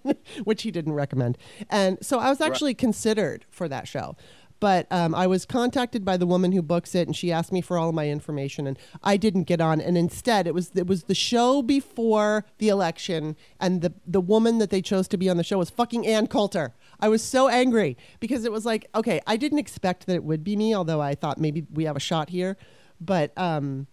[0.42, 1.38] which he didn't recommend.
[1.70, 4.16] And so i was actually considered for that show
[4.62, 7.60] but um, I was contacted by the woman who books it, and she asked me
[7.60, 9.80] for all of my information, and I didn't get on.
[9.80, 14.58] And instead, it was it was the show before the election, and the the woman
[14.58, 16.74] that they chose to be on the show was fucking Ann Coulter.
[17.00, 20.44] I was so angry because it was like, okay, I didn't expect that it would
[20.44, 22.56] be me, although I thought maybe we have a shot here,
[23.00, 23.36] but.
[23.36, 23.88] um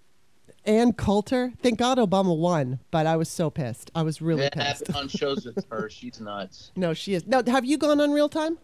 [0.66, 1.54] Ann Coulter.
[1.64, 3.90] Thank God Obama won, but I was so pissed.
[3.96, 4.94] I was really Yeah, pissed.
[4.94, 5.90] on shows with her.
[5.90, 6.72] She's nuts.
[6.76, 7.26] No, she is.
[7.26, 8.60] No, have you gone on real time?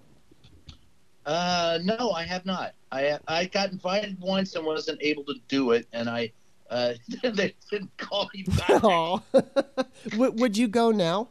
[1.25, 2.73] Uh, no, I have not.
[2.91, 6.31] I I got invited once and wasn't able to do it, and I
[6.69, 8.81] uh, they didn't call me back.
[10.17, 11.29] Would, would you go now?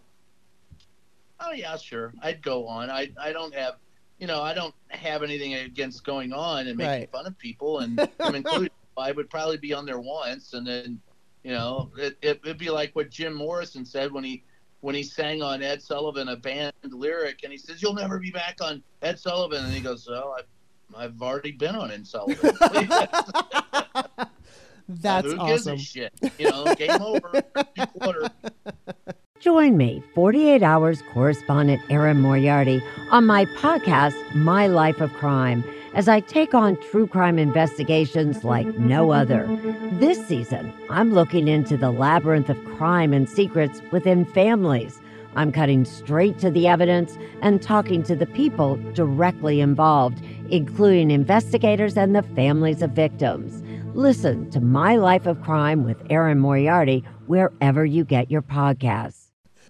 [1.40, 2.12] Oh yeah, sure.
[2.22, 2.90] I'd go on.
[2.90, 3.74] I I don't have,
[4.18, 7.10] you know, I don't have anything against going on and making Right.
[7.10, 8.72] fun of people, and I'm included.
[8.96, 11.00] I would probably be on there once, and then,
[11.42, 14.44] you know, it, it it'd be like what Jim Morrison said when he
[14.84, 18.30] when he sang on Ed Sullivan a band lyric, and he says, "You'll never be
[18.30, 20.44] back on Ed Sullivan," and he goes, "Well, I've
[20.94, 22.54] I've already been on Ed Sullivan."
[24.86, 25.76] That's Who gives awesome.
[25.76, 26.12] a shit?
[26.38, 27.32] You know, game over.
[27.98, 28.28] Quarter.
[29.40, 35.64] Join me, 48 Hours correspondent Erin Moriarty, on my podcast, My Life of Crime,
[35.94, 39.46] as I take on true crime investigations like no other.
[39.92, 45.00] This season, I'm looking into the labyrinth of crime and secrets within families.
[45.36, 51.96] I'm cutting straight to the evidence and talking to the people directly involved, including investigators
[51.96, 53.62] and the families of victims.
[53.94, 59.23] Listen to My Life of Crime with Erin Moriarty wherever you get your podcasts.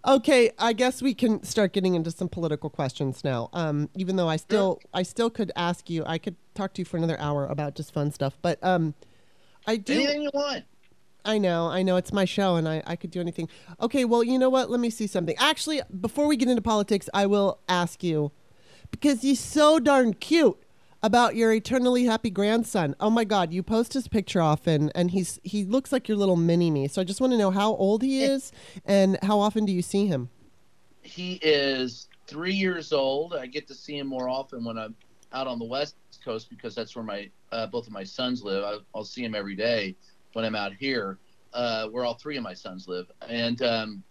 [0.07, 3.49] Okay, I guess we can start getting into some political questions now.
[3.55, 6.85] Um, even though I still, I still could ask you, I could talk to you
[6.85, 8.37] for another hour about just fun stuff.
[8.43, 8.95] But um,
[9.67, 9.95] I do.
[9.95, 10.65] Anything you want.
[11.25, 13.49] I know, I know, it's my show, and I, I could do anything.
[13.81, 14.69] Okay, well, you know what?
[14.69, 15.35] Let me see something.
[15.39, 18.31] Actually, before we get into politics, I will ask you
[18.91, 20.59] because he's so darn cute
[21.05, 22.97] about your eternally happy grandson.
[22.99, 26.37] Oh my God, you post his picture often, and he's he looks like your little
[26.37, 26.89] mini me.
[26.89, 28.51] So I just want to know how old he is,
[28.85, 30.31] and how often do you see him?
[31.05, 33.35] he is three years old.
[33.35, 34.97] I get to see him more often when I'm
[35.33, 38.65] out on the west coast because that's where my uh, both of my sons live.
[38.65, 39.95] I, I'll see him every day
[40.33, 41.19] when I'm out here,
[41.53, 43.07] uh, where all three of my sons live.
[43.29, 44.03] And um,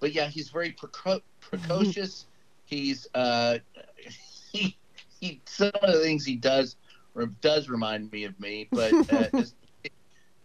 [0.00, 2.26] but yeah, he's very preco- precocious.
[2.64, 3.58] he's uh,
[4.52, 4.76] he,
[5.24, 6.76] he some of the things he does
[7.14, 8.68] or does remind me of me.
[8.70, 9.54] But uh, just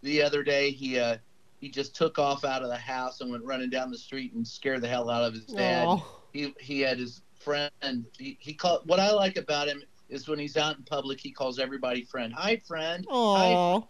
[0.02, 0.98] the other day he.
[0.98, 1.18] Uh,
[1.60, 4.48] he just took off out of the house and went running down the street and
[4.48, 5.86] scared the hell out of his dad.
[5.86, 6.02] Aw.
[6.32, 7.70] He he had his friend.
[8.18, 8.82] He he called.
[8.86, 12.32] What I like about him is when he's out in public, he calls everybody friend.
[12.32, 13.06] Hi, friend.
[13.10, 13.52] Hi.
[13.52, 13.82] Aw.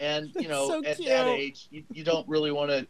[0.00, 1.08] And you know, So at cute.
[1.08, 2.86] that age, you, you don't really want to.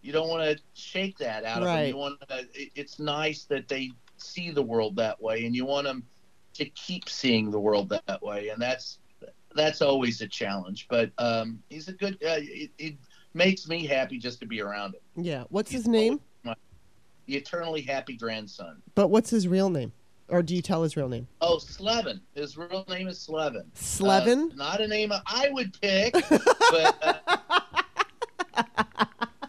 [0.00, 1.74] You don't want to shake that out of them.
[1.74, 1.88] Right.
[1.88, 2.46] You want to.
[2.54, 6.04] It, it's nice that they see the world that way, and you want them
[6.54, 8.98] to keep seeing the world that way, and that's
[9.54, 10.86] that's always a challenge.
[10.88, 12.14] But um, he's a good.
[12.14, 12.94] Uh, it, it
[13.34, 15.24] makes me happy just to be around him.
[15.24, 15.44] Yeah.
[15.50, 16.20] What's his name?
[17.26, 18.82] The eternally happy grandson.
[18.94, 19.92] But what's his real name?
[20.28, 21.26] Or do you tell his real name?
[21.40, 22.20] Oh, Slevin.
[22.34, 23.64] His real name is Slevin.
[23.74, 24.52] Slevin?
[24.52, 27.36] Uh, not a name I would pick, but uh,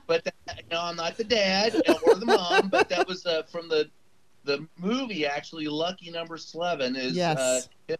[0.08, 0.34] but that,
[0.72, 2.70] no, I'm not the dad or the mom.
[2.70, 3.89] But that was uh, from the
[4.46, 5.26] the movie.
[5.26, 7.14] Actually, Lucky Number Slevin is.
[7.14, 7.68] Yes.
[7.90, 7.96] Uh,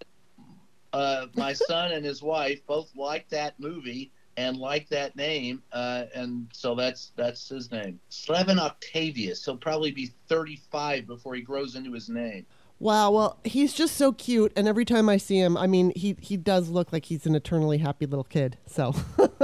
[0.94, 6.06] uh, my son and his wife both like that movie and like that name, uh,
[6.14, 9.46] and so that's that's his name, Slevin Octavius.
[9.46, 12.46] He'll probably be 35 before he grows into his name.
[12.80, 16.18] Wow, well, he's just so cute, and every time I see him, I mean, he
[16.20, 18.58] he does look like he's an eternally happy little kid.
[18.66, 18.94] So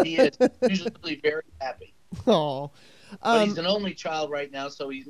[0.03, 0.37] he is
[0.69, 1.93] usually very happy.
[2.27, 2.71] Oh,
[3.23, 5.07] but he's an only child right now, so he's.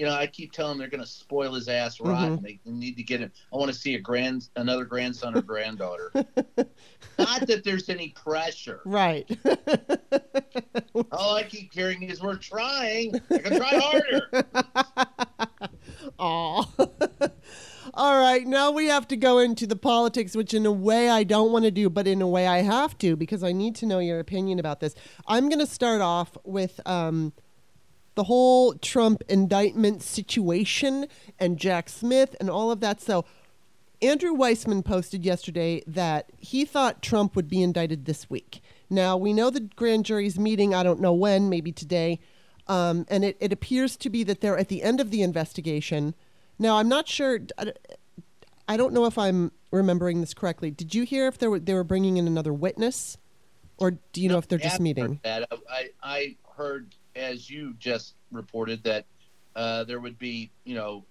[0.00, 2.38] You know, I keep telling them they're going to spoil his ass rotten.
[2.38, 2.44] Mm-hmm.
[2.46, 3.30] They need to get him.
[3.52, 6.10] I want to see a grand, another grandson or granddaughter.
[7.18, 8.80] Not that there's any pressure.
[8.86, 9.30] Right.
[11.12, 13.20] All I keep hearing is we're trying.
[13.30, 14.48] I can try harder.
[16.18, 16.64] Aw.
[17.92, 21.24] All right, now we have to go into the politics, which in a way I
[21.24, 23.86] don't want to do, but in a way I have to because I need to
[23.86, 24.94] know your opinion about this.
[25.26, 27.34] I'm going to start off with um,
[28.14, 31.06] the whole Trump indictment situation
[31.38, 33.00] and Jack Smith and all of that.
[33.00, 33.24] So,
[34.02, 38.62] Andrew Weissmann posted yesterday that he thought Trump would be indicted this week.
[38.88, 42.18] Now, we know the grand jury's meeting, I don't know when, maybe today.
[42.66, 46.14] Um, and it, it appears to be that they're at the end of the investigation.
[46.58, 47.40] Now, I'm not sure.
[48.68, 50.70] I don't know if I'm remembering this correctly.
[50.70, 53.18] Did you hear if they were, they were bringing in another witness?
[53.76, 55.20] Or do you no, know if they're just meeting?
[55.24, 59.04] I, I heard as you just reported, that
[59.54, 61.04] uh, there would be, you know,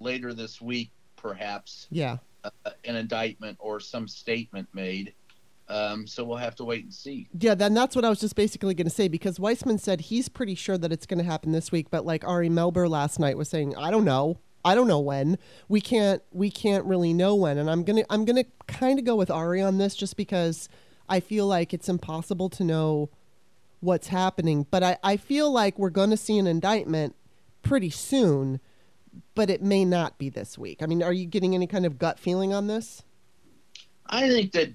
[0.00, 2.50] later this week, perhaps, yeah, uh,
[2.84, 5.14] an indictment or some statement made.
[5.66, 7.26] Um, so we'll have to wait and see.
[7.38, 10.28] Yeah, then that's what I was just basically going to say because Weissmann said he's
[10.28, 13.38] pretty sure that it's going to happen this week, but like Ari Melber last night
[13.38, 14.38] was saying, I don't know.
[14.62, 15.38] I don't know when.
[15.68, 17.58] We can't we can't really know when.
[17.58, 20.16] And I'm going to I'm going to kind of go with Ari on this just
[20.16, 20.68] because
[21.08, 23.10] I feel like it's impossible to know
[23.80, 24.66] what's happening.
[24.70, 27.14] But I, I feel like we're going to see an indictment
[27.62, 28.60] pretty soon,
[29.34, 30.82] but it may not be this week.
[30.82, 33.02] I mean, are you getting any kind of gut feeling on this?
[34.06, 34.72] I think that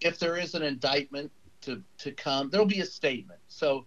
[0.00, 1.30] if there is an indictment
[1.62, 3.40] to, to come, there'll be a statement.
[3.48, 3.86] So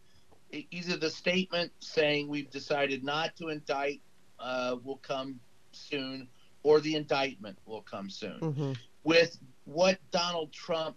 [0.51, 4.01] either the statement saying we've decided not to indict
[4.39, 5.39] uh, will come
[5.71, 6.27] soon,
[6.63, 8.39] or the indictment will come soon.
[8.39, 8.71] Mm-hmm.
[9.03, 10.95] With what Donald Trump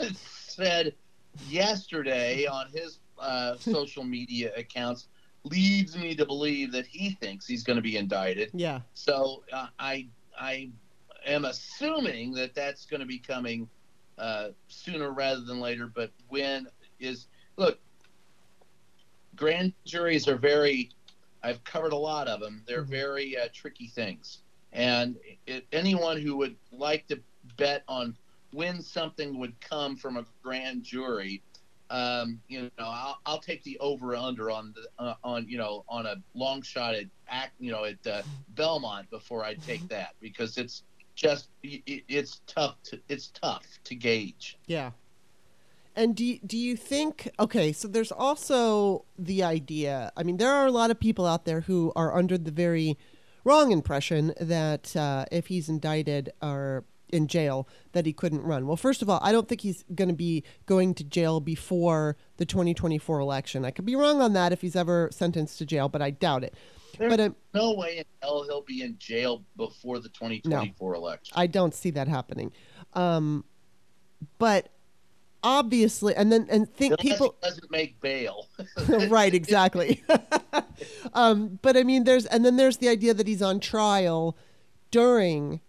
[0.14, 0.94] said
[1.48, 5.08] yesterday on his uh, social media accounts
[5.44, 8.50] leads me to believe that he thinks he's going to be indicted.
[8.52, 8.80] Yeah.
[8.94, 10.70] So uh, I I
[11.26, 13.68] am assuming that that's going to be coming
[14.18, 15.90] uh, sooner rather than later.
[15.92, 16.68] But when
[17.00, 17.78] is look?
[19.36, 20.90] Grand juries are very.
[21.42, 22.62] I've covered a lot of them.
[22.66, 22.90] They're mm-hmm.
[22.90, 24.38] very uh, tricky things,
[24.72, 27.20] and it, anyone who would like to
[27.56, 28.16] bet on
[28.52, 31.42] when something would come from a grand jury,
[31.90, 35.84] um, you know, I'll, I'll take the over under on the uh, on you know
[35.88, 38.22] on a long shot at act you know at uh,
[38.54, 39.88] Belmont before I take mm-hmm.
[39.88, 40.82] that because it's
[41.14, 44.58] just it, it's tough to it's tough to gauge.
[44.66, 44.90] Yeah.
[45.96, 50.12] And do you, do you think okay, so there's also the idea.
[50.16, 52.96] I mean, there are a lot of people out there who are under the very
[53.42, 58.66] wrong impression that uh, if he's indicted or in jail that he couldn't run.
[58.66, 62.16] Well, first of all, I don't think he's going to be going to jail before
[62.36, 63.64] the 2024 election.
[63.64, 66.44] I could be wrong on that if he's ever sentenced to jail, but I doubt
[66.44, 66.54] it.
[66.98, 70.98] There's but uh, no way in hell he'll be in jail before the 2024 no,
[70.98, 71.34] election.
[71.36, 72.52] I don't see that happening.
[72.94, 73.44] Um,
[74.38, 74.70] but
[75.42, 78.48] obviously, and then and think Unless people doesn't make bail.
[79.08, 80.02] right, exactly.
[81.14, 84.36] um, but I mean, there's and then there's the idea that he's on trial
[84.90, 85.60] during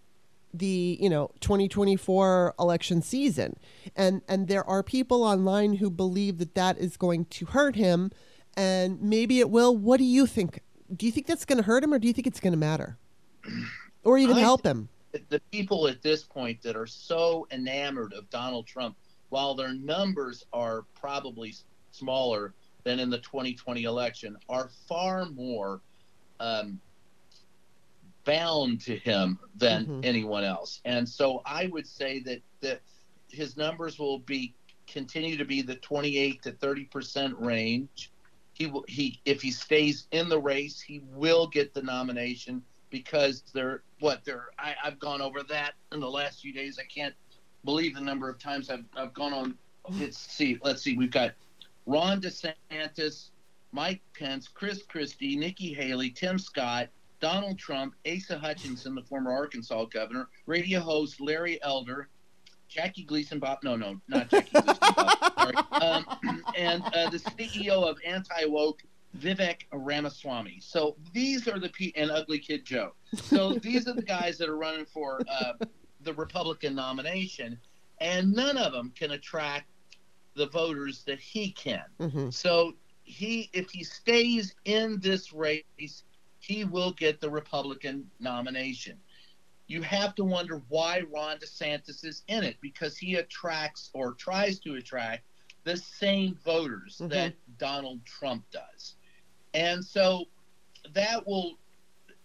[0.54, 3.58] the you know 2024 election season.
[3.96, 8.12] And and there are people online who believe that that is going to hurt him.
[8.58, 9.76] And maybe it will.
[9.76, 10.62] What do you think?
[10.94, 12.58] Do you think that's going to hurt him or do you think it's going to
[12.58, 12.98] matter?
[14.04, 14.90] Or even I, help him?
[15.30, 18.96] the people at this point that are so enamored of Donald Trump
[19.30, 21.54] while their numbers are probably
[21.92, 25.82] smaller than in the 2020 election are far more
[26.40, 26.80] um,
[28.26, 30.02] bound to him than mm-hmm.
[30.04, 30.82] anyone else.
[30.86, 32.82] And so I would say that that
[33.30, 34.54] his numbers will be
[34.88, 38.12] continue to be the 28 to 30 percent range.
[38.54, 43.44] He will he if he stays in the race, he will get the nomination because
[43.54, 46.80] they're what they're I, I've gone over that in the last few days.
[46.80, 47.16] I can't
[47.66, 49.56] believe the number of times I've I've gone on.
[49.90, 50.60] Let's see.
[50.62, 50.98] Let's see.
[50.98, 51.32] We've got
[51.86, 53.30] Ron DeSantis,
[53.72, 56.90] Mike Pence, Chris Christie, Nikki Haley, Tim Scott,
[57.20, 62.10] Donald Trump, Asa Hutchinson, the former Arkansas governor, radio host Larry Elder,
[62.68, 67.90] Jackie Gleason, Bob, no, no, not Jackie Gleason, Bob, sorry, um, and uh, the CEO
[67.90, 68.84] of Anti Woke,
[69.18, 70.60] Vivek Ramaswamy.
[70.62, 72.94] So these are the P and Ugly Kid Joe.
[73.16, 75.54] So these are the guys that are running for uh,
[76.02, 77.60] the Republican nomination,
[78.00, 79.66] and none of them can attract
[80.36, 81.84] the voters that he can.
[82.00, 82.30] Mm-hmm.
[82.30, 86.04] So he, if he stays in this race,
[86.50, 88.98] he will get the Republican nomination.
[89.68, 94.58] You have to wonder why Ron DeSantis is in it because he attracts or tries
[94.62, 95.22] to attract
[95.64, 97.10] the same voters mm-hmm.
[97.10, 98.96] that Donald Trump does.
[99.54, 100.26] And so
[100.94, 101.60] that will,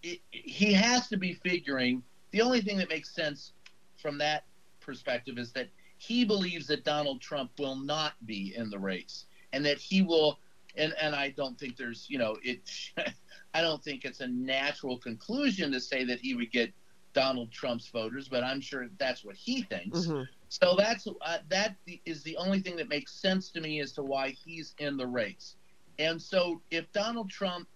[0.02, 2.02] it, he has to be figuring.
[2.30, 3.52] The only thing that makes sense
[3.98, 4.44] from that
[4.80, 5.68] perspective is that
[5.98, 10.38] he believes that Donald Trump will not be in the race and that he will
[10.76, 12.60] and and I don't think there's you know it
[13.54, 16.72] I don't think it's a natural conclusion to say that he would get
[17.12, 20.00] Donald Trump's voters, but I'm sure that's what he thinks.
[20.00, 20.24] Mm-hmm.
[20.48, 24.02] So that's uh, that is the only thing that makes sense to me as to
[24.02, 25.56] why he's in the race.
[25.98, 27.68] And so if Donald Trump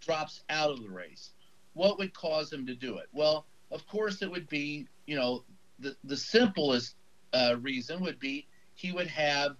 [0.00, 1.30] drops out of the race,
[1.74, 3.08] what would cause him to do it?
[3.12, 5.44] Well, of course it would be, you know,
[5.78, 6.96] the the simplest
[7.32, 9.56] uh, reason would be he would have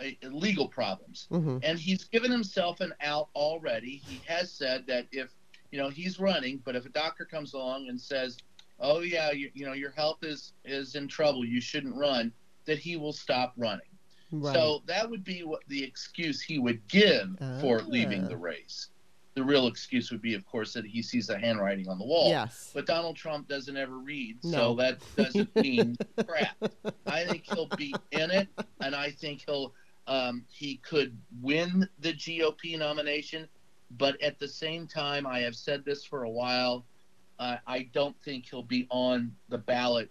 [0.00, 1.58] a, a legal problems, mm-hmm.
[1.62, 4.02] and he's given himself an out already.
[4.06, 5.30] He has said that if
[5.70, 8.38] you know he's running, but if a doctor comes along and says,
[8.80, 12.32] "Oh yeah, you, you know your health is is in trouble, you shouldn't run,"
[12.64, 13.86] that he will stop running.
[14.32, 14.54] Right.
[14.54, 17.28] So that would be what the excuse he would give
[17.60, 18.88] for leaving the race
[19.36, 22.30] the real excuse would be, of course, that he sees the handwriting on the wall.
[22.30, 22.70] Yes.
[22.74, 24.50] But Donald Trump doesn't ever read, no.
[24.50, 25.94] so that doesn't mean
[26.26, 26.56] crap.
[27.06, 28.48] I think he'll be in it,
[28.80, 29.74] and I think he'll
[30.06, 33.48] um, he could win the GOP nomination.
[33.98, 36.84] But at the same time, I have said this for a while.
[37.38, 40.10] Uh, I don't think he'll be on the ballot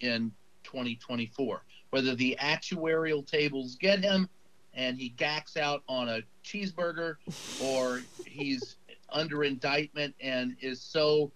[0.00, 0.30] in
[0.64, 1.62] 2024.
[1.90, 4.28] Whether the actuarial tables get him
[4.74, 7.16] and he gacks out on a cheeseburger
[7.62, 8.76] or he's
[9.10, 11.30] under indictment and is so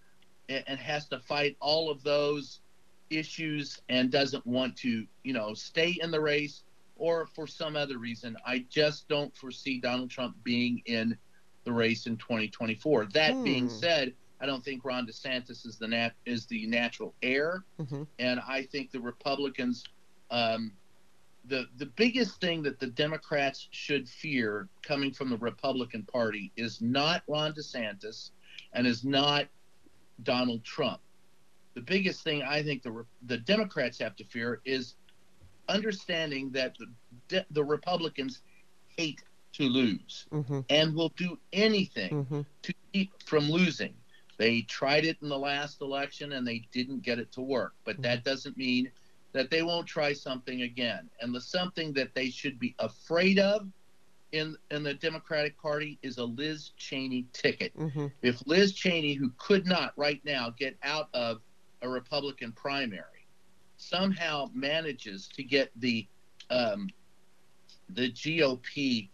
[0.48, 2.61] and has to fight all of those
[3.08, 6.64] issues and doesn't want to, you know, stay in the race
[7.01, 8.36] or for some other reason.
[8.46, 11.16] I just don't foresee Donald Trump being in
[11.64, 13.07] the race in 2024.
[13.07, 13.42] That hmm.
[13.42, 18.05] being said, I don't think Ron DeSantis is the nat- is the natural heir, mm-hmm.
[18.18, 19.84] and I think the Republicans
[20.30, 20.72] um,
[21.46, 26.80] the the biggest thing that the Democrats should fear coming from the Republican Party is
[26.80, 28.30] not Ron DeSantis
[28.72, 29.46] and is not
[30.22, 31.01] Donald Trump.
[31.74, 34.94] The biggest thing I think the the Democrats have to fear is
[35.71, 36.77] understanding that
[37.29, 38.43] the the Republicans
[38.97, 40.61] hate to lose mm-hmm.
[40.68, 42.41] and will do anything mm-hmm.
[42.62, 43.95] to keep from losing.
[44.37, 47.95] They tried it in the last election and they didn't get it to work, but
[47.95, 48.03] mm-hmm.
[48.03, 48.91] that doesn't mean
[49.33, 51.09] that they won't try something again.
[51.21, 53.68] And the something that they should be afraid of
[54.33, 57.77] in in the Democratic Party is a Liz Cheney ticket.
[57.77, 58.07] Mm-hmm.
[58.23, 61.41] If Liz Cheney, who could not right now get out of
[61.83, 63.20] a Republican primary,
[63.81, 66.07] somehow manages to get the
[66.51, 66.89] um,
[67.89, 69.09] the GOP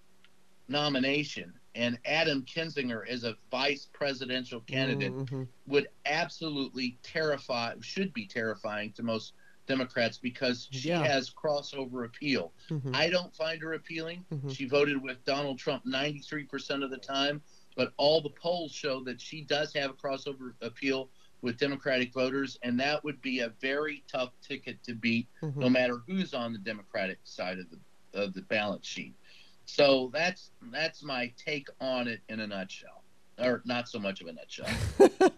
[0.69, 5.43] nomination and Adam Kinzinger as a vice presidential candidate mm-hmm.
[5.67, 9.35] would absolutely terrify should be terrifying to most
[9.67, 11.05] Democrats because she yeah.
[11.05, 12.53] has crossover appeal.
[12.71, 12.95] Mm-hmm.
[12.95, 14.25] I don't find her appealing.
[14.33, 14.49] Mm-hmm.
[14.51, 17.43] She voted with Donald Trump 93% of the time,
[17.77, 21.11] but all the polls show that she does have a crossover appeal
[21.43, 25.61] with Democratic voters, and that would be a very tough ticket to beat, mm-hmm.
[25.61, 27.79] no matter who's on the Democratic side of the
[28.21, 29.15] of the balance sheet.
[29.67, 33.03] So that's that's my take on it in a nutshell,
[33.39, 35.33] or not so much of a nutshell.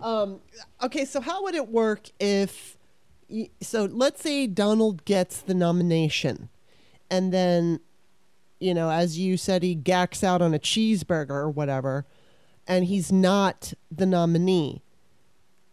[0.00, 0.40] um,
[0.82, 2.76] okay, so how would it work if
[3.60, 6.48] so let's say Donald gets the nomination,
[7.10, 7.80] and then,
[8.60, 12.06] you know, as you said, he gacks out on a cheeseburger or whatever,
[12.66, 14.82] and he's not the nominee.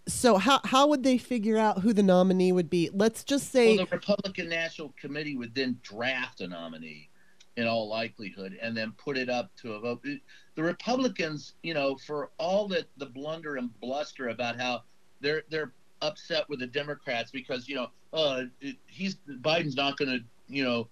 [0.08, 2.90] So how how would they figure out who the nominee would be?
[2.94, 7.10] Let's just say well, the Republican National Committee would then draft a nominee
[7.56, 10.06] in all likelihood and then put it up to a vote.
[10.56, 14.84] The Republicans, you know, for all that the blunder and bluster about how
[15.22, 18.44] they're they're upset with the Democrats because you know uh,
[18.88, 20.88] he's Biden's not going to you know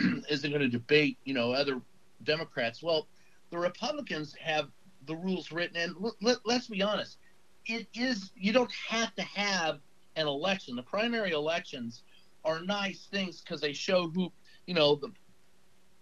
[0.30, 1.80] isn't going to debate you know other
[2.24, 2.82] Democrats.
[2.82, 3.06] Well,
[3.50, 4.68] the Republicans have
[5.06, 7.18] the rules written, and let, let's be honest,
[7.66, 9.80] it is you don't have to have
[10.16, 10.76] an election.
[10.76, 12.02] The primary elections
[12.44, 14.32] are nice things because they show who
[14.66, 15.12] you know the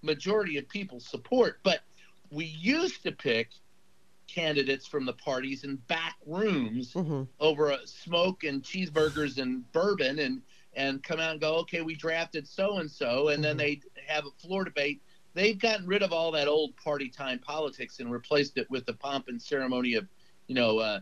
[0.02, 1.80] majority of people support, but
[2.30, 3.50] we used to pick
[4.26, 7.22] candidates from the parties in back rooms mm-hmm.
[7.40, 10.42] over a smoke and cheeseburgers and bourbon and
[10.76, 13.58] and come out and go okay we drafted so and so and then mm-hmm.
[13.58, 15.02] they have a floor debate
[15.34, 18.94] they've gotten rid of all that old party time politics and replaced it with the
[18.94, 20.06] pomp and ceremony of
[20.46, 21.00] you know uh,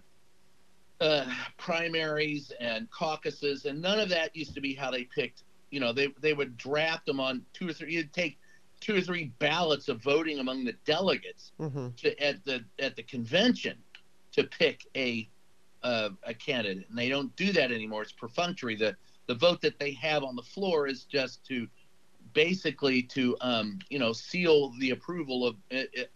[1.03, 1.27] uh,
[1.59, 5.93] primaries and caucuses and none of that used to be how they picked you know
[5.93, 8.39] they they would draft them on two or three you'd take
[8.81, 11.89] two or three ballots of voting among the delegates mm-hmm.
[11.97, 13.77] to, at the at the convention
[14.33, 15.29] to pick a
[15.83, 18.03] uh, a candidate, and they don't do that anymore.
[18.03, 18.77] It's perfunctory.
[18.77, 18.97] the
[19.27, 21.69] The vote that they have on the floor is just to
[22.35, 25.57] basically to um, you know seal the approval of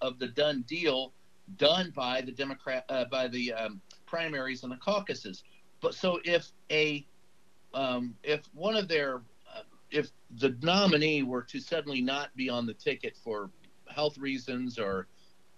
[0.01, 1.12] of the done deal
[1.57, 5.43] done by the Democrat uh, by the um, primaries and the caucuses.
[5.81, 7.07] But so if a
[7.75, 9.17] um, if one of their
[9.55, 13.51] uh, if the nominee were to suddenly not be on the ticket for
[13.89, 15.07] health reasons or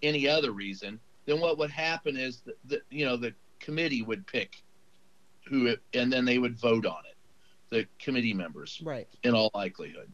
[0.01, 4.25] any other reason, then what would happen is that, that you know the committee would
[4.27, 4.63] pick
[5.47, 7.17] who it, and then they would vote on it,
[7.69, 9.07] the committee members, right?
[9.23, 10.11] In all likelihood.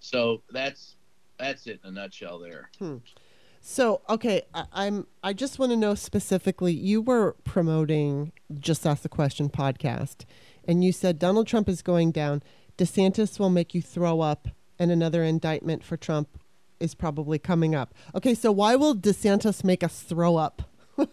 [0.00, 0.96] So that's
[1.38, 2.70] that's it in a nutshell there.
[2.78, 2.98] Hmm.
[3.64, 6.72] So okay, I, am I just want to know specifically.
[6.72, 10.24] You were promoting Just Ask the Question podcast,
[10.66, 12.42] and you said Donald Trump is going down.
[12.76, 14.48] DeSantis will make you throw up,
[14.80, 16.40] and another indictment for Trump
[16.80, 17.94] is probably coming up.
[18.16, 20.62] Okay, so why will DeSantis make us throw up?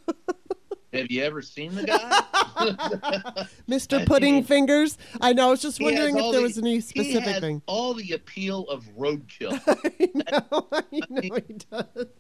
[0.94, 3.46] Have you ever seen the guy?
[3.70, 4.04] Mr.
[4.08, 4.98] Pudding Fingers?
[5.22, 5.48] I know.
[5.48, 7.62] I was just wondering if there the, was any specific he has thing.
[7.68, 9.62] All the appeal of roadkill.
[9.68, 10.68] I know.
[10.72, 12.19] I know he does.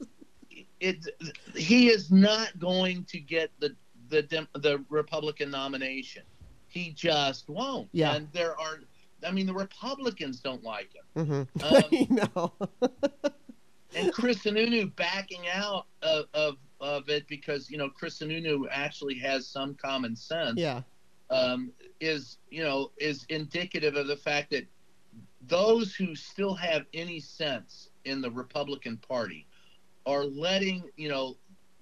[0.79, 1.05] It,
[1.55, 3.75] he is not going to get the
[4.09, 6.23] the the Republican nomination.
[6.67, 7.89] He just won't.
[7.91, 8.15] Yeah.
[8.15, 8.81] And there are,
[9.25, 11.47] I mean, the Republicans don't like him.
[11.57, 11.75] Mm-hmm.
[11.75, 12.53] Um, I know.
[13.95, 19.15] and Chris Sununu backing out of, of of it because you know Chris Sununu actually
[19.15, 20.59] has some common sense.
[20.59, 20.81] Yeah.
[21.29, 24.65] Um, is you know is indicative of the fact that
[25.47, 29.45] those who still have any sense in the Republican Party
[30.09, 31.37] are letting you know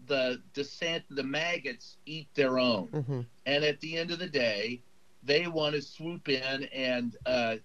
[0.07, 3.21] the dissent the maggots eat their own, mm-hmm.
[3.45, 4.82] and at the end of the day,
[5.23, 7.55] they want to swoop in and uh,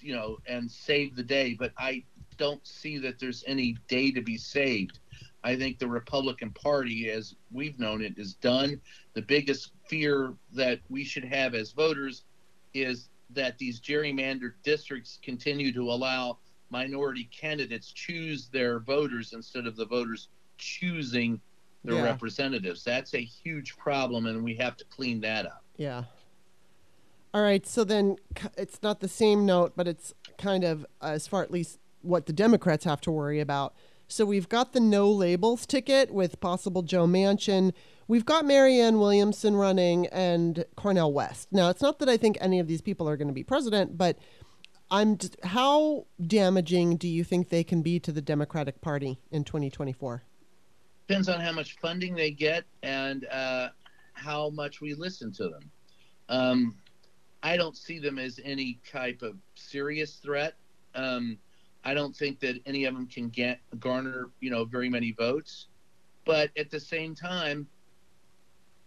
[0.00, 1.54] you know and save the day.
[1.58, 2.04] But I
[2.36, 4.98] don't see that there's any day to be saved.
[5.44, 8.80] I think the Republican Party, as we've known it, is done.
[9.14, 12.22] The biggest fear that we should have as voters
[12.74, 16.38] is that these gerrymandered districts continue to allow
[16.72, 21.40] minority candidates choose their voters instead of the voters choosing
[21.84, 22.02] their yeah.
[22.02, 22.82] representatives.
[22.82, 25.62] That's a huge problem, and we have to clean that up.
[25.76, 26.04] Yeah.
[27.34, 27.66] All right.
[27.66, 28.16] So then
[28.56, 32.26] it's not the same note, but it's kind of, uh, as far at least what
[32.26, 33.74] the Democrats have to worry about.
[34.06, 37.72] So we've got the no labels ticket with possible Joe Manchin.
[38.06, 41.48] We've got Marianne Williamson running and Cornel West.
[41.50, 43.96] Now, it's not that I think any of these people are going to be president,
[43.96, 44.18] but
[44.92, 49.42] I'm just, how damaging do you think they can be to the Democratic Party in
[49.42, 50.22] 2024?
[51.08, 53.70] Depends on how much funding they get and uh,
[54.12, 55.70] how much we listen to them.
[56.28, 56.76] Um,
[57.42, 60.54] I don't see them as any type of serious threat.
[60.94, 61.38] Um,
[61.84, 65.68] I don't think that any of them can get garner, you know, very many votes.
[66.26, 67.66] But at the same time,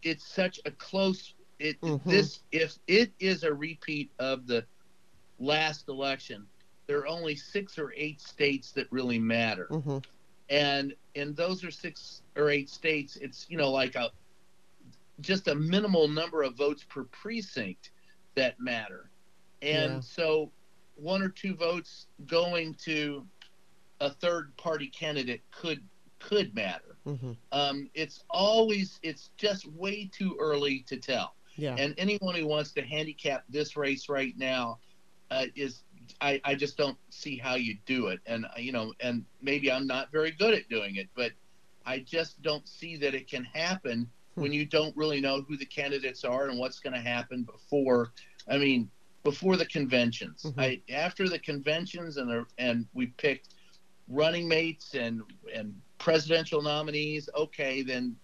[0.03, 1.33] it's such a close.
[1.57, 2.09] It mm-hmm.
[2.09, 4.65] this if it is a repeat of the
[5.39, 6.45] last election,
[6.87, 9.97] there are only six or eight states that really matter, mm-hmm.
[10.49, 14.11] and in those are six or eight states, it's you know like a
[15.21, 17.91] just a minimal number of votes per precinct
[18.35, 19.09] that matter,
[19.61, 19.99] and yeah.
[20.01, 20.51] so
[20.95, 23.25] one or two votes going to
[24.01, 25.81] a third party candidate could
[26.19, 26.97] could matter.
[27.05, 27.33] Mm-hmm.
[27.51, 31.35] Um, it's always it's just way too early to tell.
[31.55, 31.75] Yeah.
[31.77, 34.79] And anyone who wants to handicap this race right now
[35.35, 35.83] uh, is
[36.21, 38.19] I, I just don't see how you do it.
[38.25, 41.31] And uh, you know, and maybe I'm not very good at doing it, but
[41.85, 44.41] I just don't see that it can happen hmm.
[44.41, 48.11] when you don't really know who the candidates are and what's going to happen before.
[48.49, 48.89] I mean,
[49.23, 50.43] before the conventions.
[50.43, 50.59] Mm-hmm.
[50.59, 53.55] I after the conventions and the, and we picked
[54.07, 55.21] running mates and
[55.53, 57.27] and presidential nominees.
[57.35, 58.15] Okay, then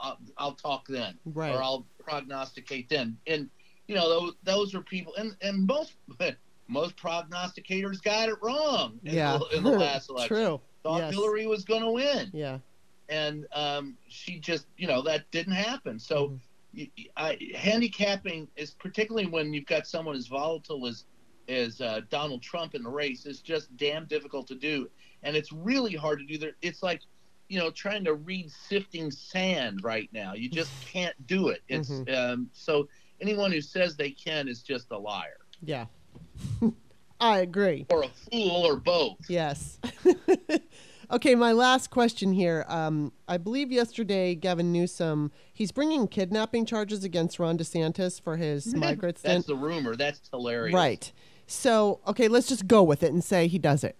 [0.00, 1.54] I'll, I'll talk then, right.
[1.54, 3.18] or I'll prognosticate then.
[3.26, 3.50] And
[3.88, 5.94] you know those those are people, and and most
[6.68, 8.98] most prognosticators got it wrong.
[9.04, 10.60] In yeah, the, in the last election, true.
[10.82, 11.14] Thought yes.
[11.14, 12.30] Hillary was going to win.
[12.32, 12.58] Yeah,
[13.08, 15.98] and um, she just you know that didn't happen.
[15.98, 16.28] So.
[16.28, 16.36] Mm-hmm
[17.16, 21.04] I, handicapping is particularly when you've got someone as volatile as
[21.48, 24.90] as uh, Donald Trump in the race is just damn difficult to do,
[25.22, 26.38] and it's really hard to do.
[26.38, 27.02] There, it's like
[27.48, 30.34] you know trying to read sifting sand right now.
[30.34, 31.62] You just can't do it.
[31.68, 32.14] It's mm-hmm.
[32.14, 32.88] um, so
[33.20, 35.38] anyone who says they can is just a liar.
[35.62, 35.86] Yeah,
[37.20, 37.86] I agree.
[37.90, 39.16] Or a fool, or both.
[39.28, 39.78] Yes.
[41.10, 42.64] Okay, my last question here.
[42.68, 48.74] Um, I believe yesterday Gavin Newsom he's bringing kidnapping charges against Ron DeSantis for his
[48.74, 49.34] migrant stint.
[49.34, 49.94] That's the rumor.
[49.94, 50.74] That's hilarious.
[50.74, 51.12] Right.
[51.46, 53.96] So, okay, let's just go with it and say he does it.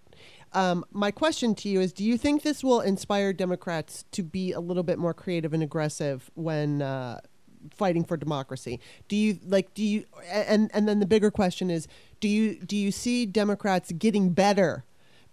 [0.51, 4.51] Um, my question to you is: Do you think this will inspire Democrats to be
[4.51, 7.19] a little bit more creative and aggressive when uh,
[7.75, 8.79] fighting for democracy?
[9.07, 9.73] Do you like?
[9.73, 10.05] Do you?
[10.29, 11.87] And and then the bigger question is:
[12.19, 14.83] Do you do you see Democrats getting better?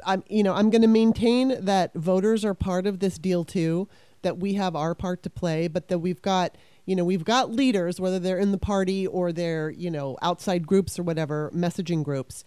[0.05, 3.89] I'm you know I'm going to maintain that voters are part of this deal too.
[4.22, 6.57] That we have our part to play, but that we've got
[6.87, 10.66] you know we've got leaders whether they're in the party or they're you know outside
[10.66, 12.45] groups or whatever messaging groups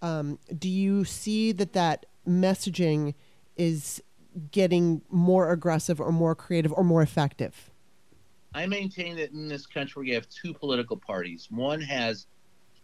[0.00, 3.14] um, do you see that that messaging
[3.56, 4.02] is
[4.52, 7.70] getting more aggressive or more creative or more effective
[8.58, 11.46] i maintain that in this country we have two political parties.
[11.48, 12.26] One has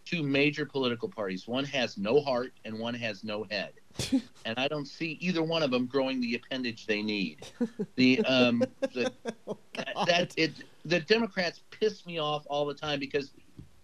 [0.05, 1.49] two major political parties.
[1.49, 3.73] One has no heart and one has no head.
[4.47, 7.47] And I don't see either one of them growing the appendage they need.
[7.97, 8.63] The um,
[8.93, 9.11] the,
[9.49, 9.57] oh,
[10.07, 10.53] that it
[10.85, 13.31] the Democrats piss me off all the time because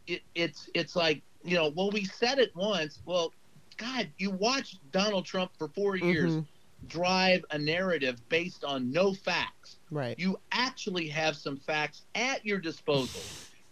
[0.07, 3.01] it, it's it's like you know well we said it once.
[3.05, 3.32] Well
[3.78, 6.32] God you watched Donald Trump for 4 years.
[6.32, 6.59] Mm-hmm.
[6.87, 9.78] Drive a narrative based on no facts.
[9.91, 10.18] Right.
[10.18, 13.22] You actually have some facts at your disposal,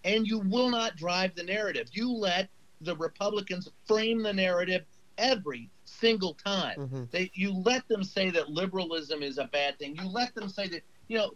[0.04, 1.88] and you will not drive the narrative.
[1.92, 2.48] You let
[2.80, 4.84] the Republicans frame the narrative
[5.16, 6.78] every single time.
[6.78, 7.04] Mm-hmm.
[7.10, 9.96] They you let them say that liberalism is a bad thing.
[9.96, 11.32] You let them say that you know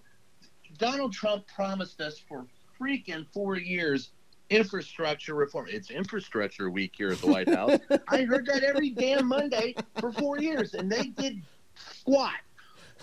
[0.78, 2.46] Donald Trump promised us for
[2.80, 4.10] freaking four years
[4.50, 5.66] infrastructure reform.
[5.68, 7.78] It's infrastructure week here at the White House.
[8.08, 11.42] I heard that every damn Monday for four years, and they did
[11.90, 12.34] squat.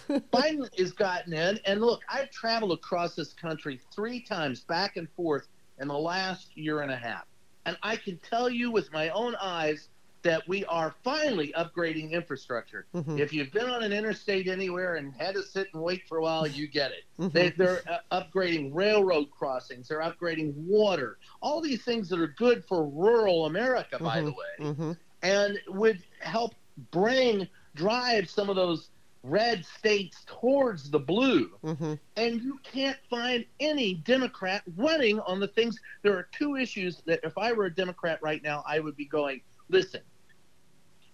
[0.09, 5.09] Biden has gotten in, and look, I've traveled across this country three times back and
[5.11, 5.47] forth
[5.79, 7.25] in the last year and a half.
[7.65, 9.89] And I can tell you with my own eyes
[10.21, 12.85] that we are finally upgrading infrastructure.
[12.93, 13.19] Mm-hmm.
[13.19, 16.21] If you've been on an interstate anywhere and had to sit and wait for a
[16.21, 17.03] while, you get it.
[17.19, 17.57] Mm-hmm.
[17.57, 22.65] They, are uh, upgrading railroad crossings, they're upgrading water, all these things that are good
[22.65, 24.05] for rural America, mm-hmm.
[24.05, 24.91] by the way, mm-hmm.
[25.23, 26.53] and would help
[26.91, 27.47] bring,
[27.79, 28.89] drive some of those
[29.23, 31.51] red states towards the blue.
[31.63, 31.93] Mm-hmm.
[32.17, 35.77] And you can't find any Democrat running on the things.
[36.03, 39.05] There are two issues that if I were a Democrat right now, I would be
[39.05, 40.01] going, listen,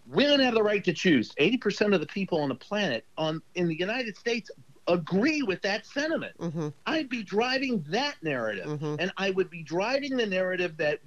[0.07, 1.33] women have the right to choose.
[1.39, 4.49] 80% of the people on the planet on in the United States
[4.87, 6.37] agree with that sentiment.
[6.37, 6.67] Mm-hmm.
[6.85, 8.67] I'd be driving that narrative.
[8.67, 8.95] Mm-hmm.
[8.99, 10.99] And I would be driving the narrative that,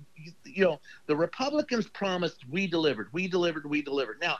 [0.45, 4.19] you know, the Republicans promised we delivered, we delivered, we delivered.
[4.21, 4.39] Now,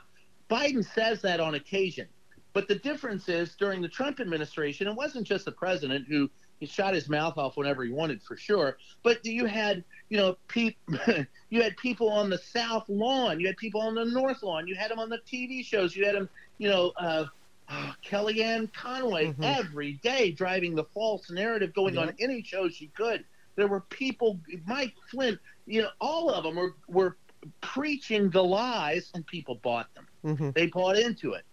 [0.49, 2.07] Biden says that on occasion.
[2.53, 6.29] But the difference is during the Trump administration, it wasn't just the president who
[6.59, 8.77] he shot his mouth off whenever he wanted for sure.
[9.03, 10.75] But you had, you know, pe-
[11.49, 14.75] you had people on the South lawn, you had people on the North lawn, you
[14.75, 16.27] had them on the TV shows, you had them,
[16.57, 17.25] you know, uh,
[17.69, 19.43] oh, Kellyanne Conway mm-hmm.
[19.43, 23.23] every day driving the false narrative, going on any show she could.
[23.55, 27.17] There were people, Mike Flynn, you know, all of them were were
[27.61, 30.07] preaching the lies, and people bought them.
[30.25, 30.51] Mm-hmm.
[30.51, 31.43] They bought into it.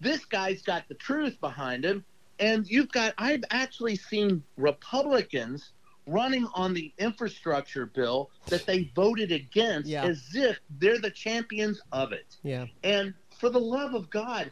[0.00, 2.04] This guy's got the truth behind him
[2.38, 5.72] and you've got, I've actually seen Republicans
[6.06, 10.04] running on the infrastructure bill that they voted against yeah.
[10.04, 12.36] as if they're the champions of it.
[12.42, 12.66] Yeah.
[12.82, 14.50] And for the love of God,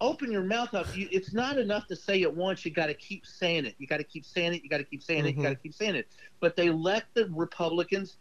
[0.00, 0.86] open your mouth up.
[0.96, 2.64] You, it's not enough to say it once.
[2.64, 3.74] You got to keep saying it.
[3.78, 4.64] You got to keep saying it.
[4.64, 5.28] You got to keep saying mm-hmm.
[5.28, 5.36] it.
[5.36, 6.08] You got to keep saying it.
[6.40, 8.16] But they let the Republicans,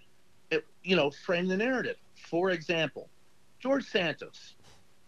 [0.52, 1.96] eh, you know, frame the narrative.
[2.30, 3.10] For example,
[3.60, 4.56] George Santos.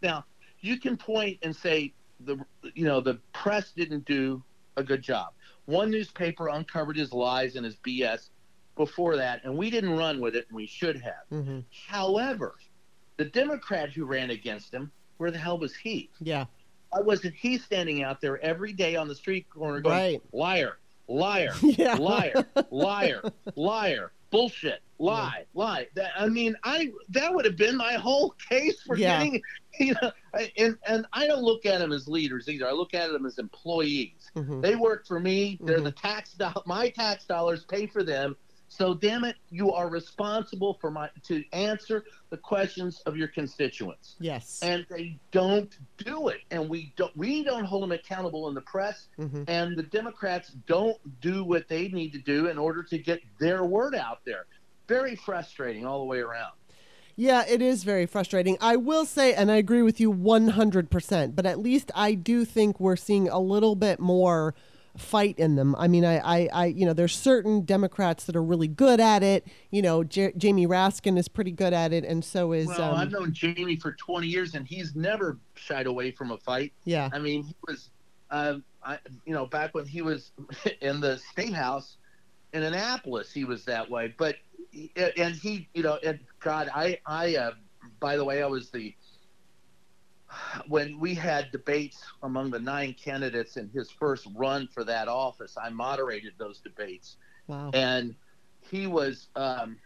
[0.01, 0.25] Now,
[0.61, 1.93] you can point and say
[2.25, 2.37] the
[2.75, 4.43] you know the press didn't do
[4.77, 5.33] a good job.
[5.65, 8.29] One newspaper uncovered his lies and his BS
[8.75, 11.23] before that, and we didn't run with it, and we should have.
[11.31, 11.59] Mm-hmm.
[11.87, 12.55] However,
[13.17, 16.09] the Democrat who ran against him, where the hell was he?
[16.19, 16.45] Yeah.
[16.89, 20.21] Why wasn't he standing out there every day on the street corner going, right.
[20.33, 20.77] liar,
[21.07, 21.95] liar, yeah.
[21.95, 23.21] liar, liar,
[23.55, 25.43] liar, bullshit, lie, yeah.
[25.53, 25.87] lie.
[25.95, 29.23] That, I mean, I that would have been my whole case for yeah.
[29.23, 29.41] getting,
[29.79, 30.11] you know,
[30.57, 32.67] and and I don't look at them as leaders either.
[32.67, 34.31] I look at them as employees.
[34.35, 34.61] Mm-hmm.
[34.61, 35.59] They work for me.
[35.61, 35.85] They're mm-hmm.
[35.85, 38.35] the tax do- my tax dollars pay for them.
[38.71, 44.15] So damn it, you are responsible for my to answer the questions of your constituents.
[44.21, 44.59] Yes.
[44.63, 48.61] And they don't do it, and we don't we don't hold them accountable in the
[48.61, 49.43] press, mm-hmm.
[49.49, 53.65] and the Democrats don't do what they need to do in order to get their
[53.65, 54.45] word out there.
[54.87, 56.53] Very frustrating all the way around.
[57.17, 58.57] Yeah, it is very frustrating.
[58.61, 62.79] I will say, and I agree with you 100%, but at least I do think
[62.79, 64.55] we're seeing a little bit more
[64.97, 65.75] fight in them.
[65.77, 69.23] I mean, I, I, I, you know, there's certain Democrats that are really good at
[69.23, 69.45] it.
[69.69, 72.67] You know, J- Jamie Raskin is pretty good at it, and so is.
[72.67, 76.37] Well, um, I've known Jamie for 20 years, and he's never shied away from a
[76.37, 76.73] fight.
[76.83, 77.09] Yeah.
[77.13, 77.89] I mean, he was,
[78.29, 80.31] uh, I, you know, back when he was
[80.81, 81.97] in the state house
[82.53, 84.13] in Annapolis, he was that way.
[84.17, 84.35] But,
[85.17, 87.51] and he, you know, and God, I, I, uh,
[87.99, 88.93] by the way, I was the
[90.67, 95.57] when we had debates among the nine candidates in his first run for that office,
[95.61, 97.17] I moderated those debates.
[97.47, 97.71] Wow.
[97.73, 98.15] And
[98.61, 99.77] he was, um,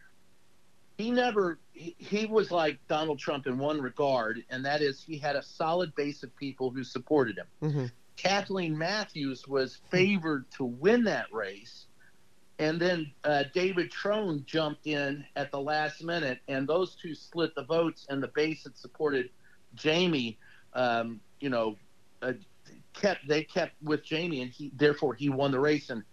[0.98, 5.18] he never, he, he was like Donald Trump in one regard, and that is he
[5.18, 7.48] had a solid base of people who supported him.
[7.62, 7.86] Mm-hmm.
[8.18, 11.88] Kathleen Matthews was favored to win that race.
[12.58, 17.54] And then uh, David Trone jumped in at the last minute, and those two split
[17.56, 19.30] the votes, and the base that supported
[19.76, 20.38] Jamie,
[20.74, 21.76] um, you know,
[22.22, 22.34] uh,
[22.94, 25.90] kept they kept with Jamie, and he therefore he won the race.
[25.90, 26.04] And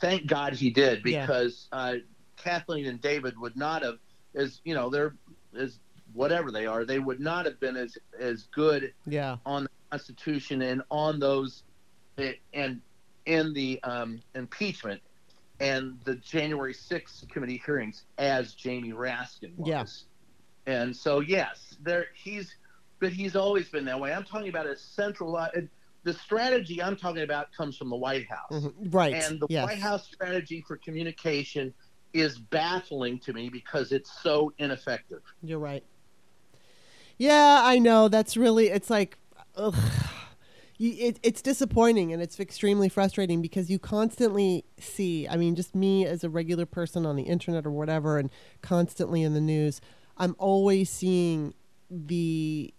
[0.00, 1.26] thank God he did Yeah.
[1.26, 1.96] because uh,
[2.36, 3.98] Kathleen and David would not have,
[4.34, 5.14] as you know, they're
[5.56, 5.78] as
[6.12, 9.36] whatever they are, they would not have been as as good Yeah.
[9.46, 11.62] on the Constitution and on those
[12.52, 12.80] and
[13.26, 15.00] in the um, impeachment
[15.60, 19.68] and the January 6th committee hearings as Jamie Raskin was.
[19.68, 19.84] Yeah.
[20.66, 22.54] And so yes, there he's
[23.00, 24.12] but he's always been that way.
[24.12, 25.38] I'm talking about a central
[26.02, 28.50] the strategy I'm talking about comes from the White House.
[28.50, 28.94] Mhm.
[28.94, 29.14] Right.
[29.14, 29.66] And the yes.
[29.66, 31.74] White House strategy for communication
[32.12, 35.22] is baffling to me because it's so ineffective.
[35.42, 35.84] You're right.
[37.18, 38.08] Yeah, I know.
[38.08, 39.18] That's really, it's like,
[39.56, 39.74] ugh.
[40.78, 46.06] It, it's disappointing and it's extremely frustrating because you constantly see, I mean, just me
[46.06, 48.30] as a regular person on the internet or whatever, and
[48.62, 49.82] constantly in the news,
[50.16, 51.52] I'm always seeing
[51.90, 52.72] the.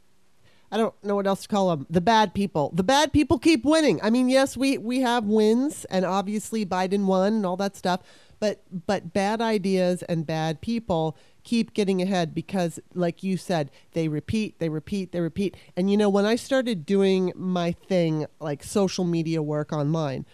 [0.71, 1.85] I don't know what else to call them.
[1.89, 2.71] The bad people.
[2.73, 3.99] The bad people keep winning.
[4.01, 8.01] I mean, yes, we we have wins, and obviously Biden won and all that stuff.
[8.39, 14.07] But but bad ideas and bad people keep getting ahead because, like you said, they
[14.07, 15.57] repeat, they repeat, they repeat.
[15.75, 20.25] And you know, when I started doing my thing, like social media work online,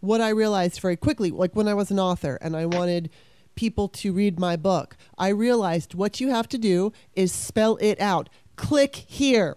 [0.00, 3.10] what I realized very quickly, like when I was an author and I wanted
[3.54, 8.00] people to read my book, I realized what you have to do is spell it
[8.00, 8.28] out.
[8.56, 9.56] Click here.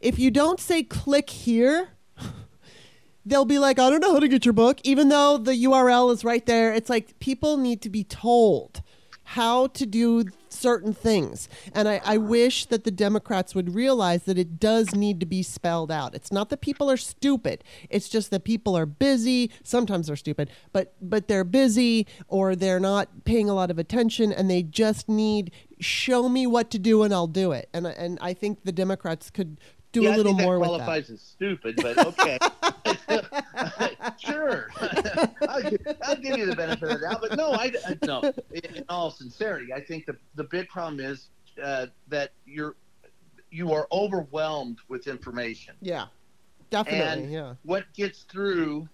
[0.00, 1.90] If you don't say click here,
[3.24, 6.12] they'll be like, I don't know how to get your book, even though the URL
[6.12, 6.72] is right there.
[6.72, 8.82] It's like people need to be told
[9.30, 11.48] how to do certain things.
[11.74, 15.42] And I, I wish that the Democrats would realize that it does need to be
[15.42, 16.14] spelled out.
[16.14, 17.64] It's not that people are stupid.
[17.90, 19.50] It's just that people are busy.
[19.64, 24.32] Sometimes they're stupid, but but they're busy or they're not paying a lot of attention
[24.32, 27.68] and they just need show me what to do and I'll do it.
[27.74, 29.60] And and I think the Democrats could
[29.96, 30.84] do yeah, a little more that with that.
[30.84, 32.38] qualifies as stupid, but okay.
[34.18, 34.68] sure.
[35.48, 38.22] I'll, give, I'll give you the benefit of the doubt, but no, I, I no.
[38.52, 41.28] In all sincerity, I think the the big problem is
[41.62, 42.76] uh, that you're
[43.50, 45.74] you are overwhelmed with information.
[45.80, 46.06] Yeah.
[46.70, 47.24] Definitely.
[47.24, 47.54] And- yeah.
[47.62, 48.88] What gets through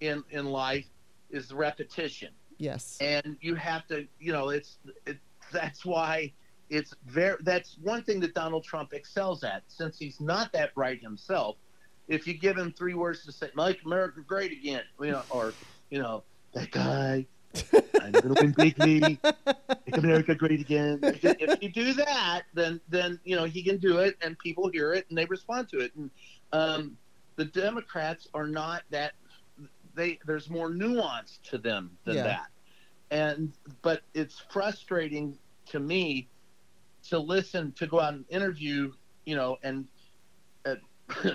[0.00, 0.86] in in life
[1.30, 2.30] is repetition.
[2.58, 2.96] Yes.
[3.00, 5.18] and you have to you know it's it,
[5.50, 6.32] that's why
[6.72, 9.62] it's very that's one thing that donald trump excels at.
[9.68, 11.56] Since he's not that bright himself
[12.08, 15.54] if you give him three words to say make america great again you know or
[15.90, 17.26] you know that guy
[18.00, 19.20] i'm gonna win bigly
[19.86, 20.98] make america great again.
[21.04, 24.94] If you do that then then you know he can do it and people hear
[24.94, 25.94] it and they respond to it.
[25.94, 26.10] And
[26.52, 26.96] um,
[27.36, 29.12] the democrats are not that
[29.94, 32.22] they there's more nuance to them than Yeah.
[32.24, 32.46] that.
[33.10, 33.52] And
[33.82, 36.28] but it's frustrating to me
[37.08, 38.92] to listen to go out and interview
[39.24, 39.86] you know and
[40.64, 40.76] uh,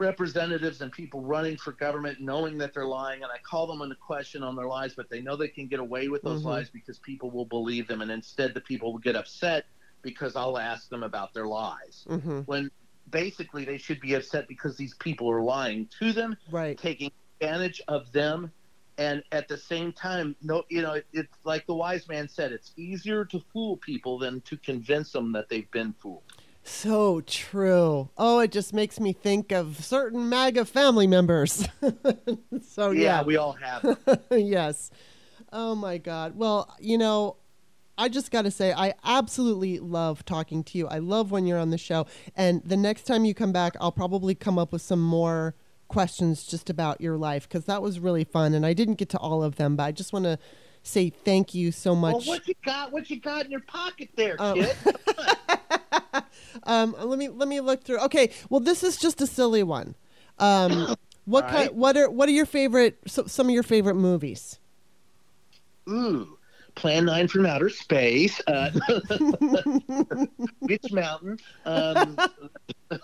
[0.00, 3.94] representatives and people running for government knowing that they're lying and i call them into
[4.04, 6.46] question on their lies but they know they can get away with those Mhm.
[6.46, 9.64] lies because people will believe them and instead the people will get upset
[10.02, 12.68] because i'll ask them about their lies hmm when
[13.10, 16.76] basically they should be upset because these people are lying to them Right.
[16.78, 17.10] taking
[17.40, 18.52] advantage of them
[18.98, 22.72] and at the same time no you know it's like the wise man said it's
[22.76, 26.22] easier to fool people than to convince them that they've been fooled
[26.64, 28.10] So true.
[28.16, 31.66] Oh, it just makes me think of certain MAGA family members.
[32.62, 33.98] so yeah, yeah, we all have
[34.30, 34.90] yes.
[35.52, 36.36] Oh my God.
[36.36, 37.36] Well, you know,
[37.98, 40.88] I just got to say, I absolutely love talking to you.
[40.88, 42.06] I love when you're on the show.
[42.36, 45.54] And the next time you come back, I'll probably come up with some more
[45.92, 48.54] questions just about your life because that was really fun.
[48.54, 50.38] And I didn't get to all of them, but I just want to
[50.82, 52.26] say thank you so well much.
[52.26, 54.76] what you got what you got in your pocket there Um, kid
[56.64, 57.98] um, let me let me look through.
[58.00, 59.94] Okay, well, this is just a silly one.
[60.38, 61.62] Um, what All kind?
[61.68, 61.74] right.
[61.74, 62.98] What are what are your favorite?
[63.06, 64.58] So, some of your favorite movies?
[65.88, 66.38] ooh
[66.74, 68.70] plan 9 from outer space uh,
[70.60, 72.16] Witch mountain um,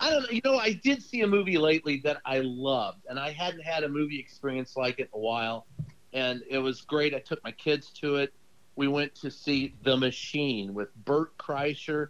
[0.00, 3.18] i don't know you know i did see a movie lately that i loved and
[3.18, 5.66] i hadn't had a movie experience like it in a while
[6.12, 8.32] and it was great i took my kids to it
[8.76, 12.08] we went to see the machine with bert kreischer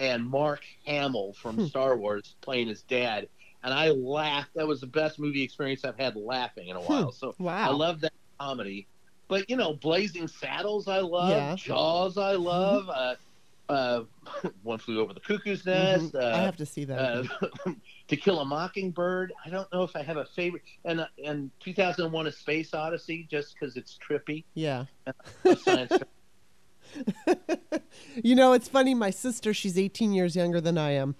[0.00, 1.66] and Mark Hamill from Hmm.
[1.66, 3.28] Star Wars playing his dad.
[3.62, 4.50] And I laughed.
[4.56, 7.12] That was the best movie experience I've had laughing in a while.
[7.12, 7.70] So Wow.
[7.70, 8.88] I love that comedy.
[9.28, 11.30] But you know, Blazing Saddles, I love.
[11.30, 11.54] Yeah.
[11.54, 12.88] Jaws, I love.
[12.88, 13.14] Uh,
[13.68, 14.02] uh,
[14.62, 16.12] One Flew Over the Cuckoo's Nest.
[16.12, 16.22] Mhm.
[16.22, 16.98] Uh, I have to see that.
[17.66, 17.72] uh,
[18.08, 19.32] to Kill a Mockingbird.
[19.44, 20.62] I don't know if I have a favorite.
[20.84, 24.44] And uh, and 2001: A Space Odyssey, just because it's trippy.
[24.54, 24.84] yeah.
[28.22, 28.94] You know, it's funny.
[28.94, 31.16] My sister, she's 18 years younger than I am,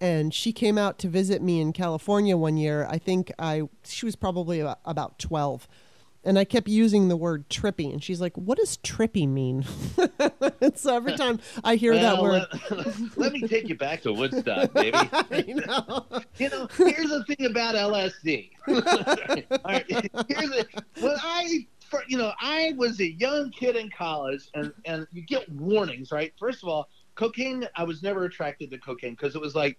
[0.00, 2.86] and she came out to visit me in California one year.
[2.90, 5.66] I think I she was probably about, about 12,
[6.24, 9.64] and I kept using the word trippy, and she's like, "What does trippy mean?"
[10.74, 14.72] so every time I hear that word, Let, let me take you back to Woodstock,
[14.72, 14.96] baby.
[15.54, 16.06] Know.
[16.38, 18.50] You know, here's the thing about LSD.
[18.68, 20.64] All right, here's
[21.00, 25.22] when I, for, you know, I was a young kid in college, and and you
[25.22, 26.32] get warnings, right?
[26.38, 27.66] First of all, cocaine.
[27.76, 29.78] I was never attracted to cocaine because it was like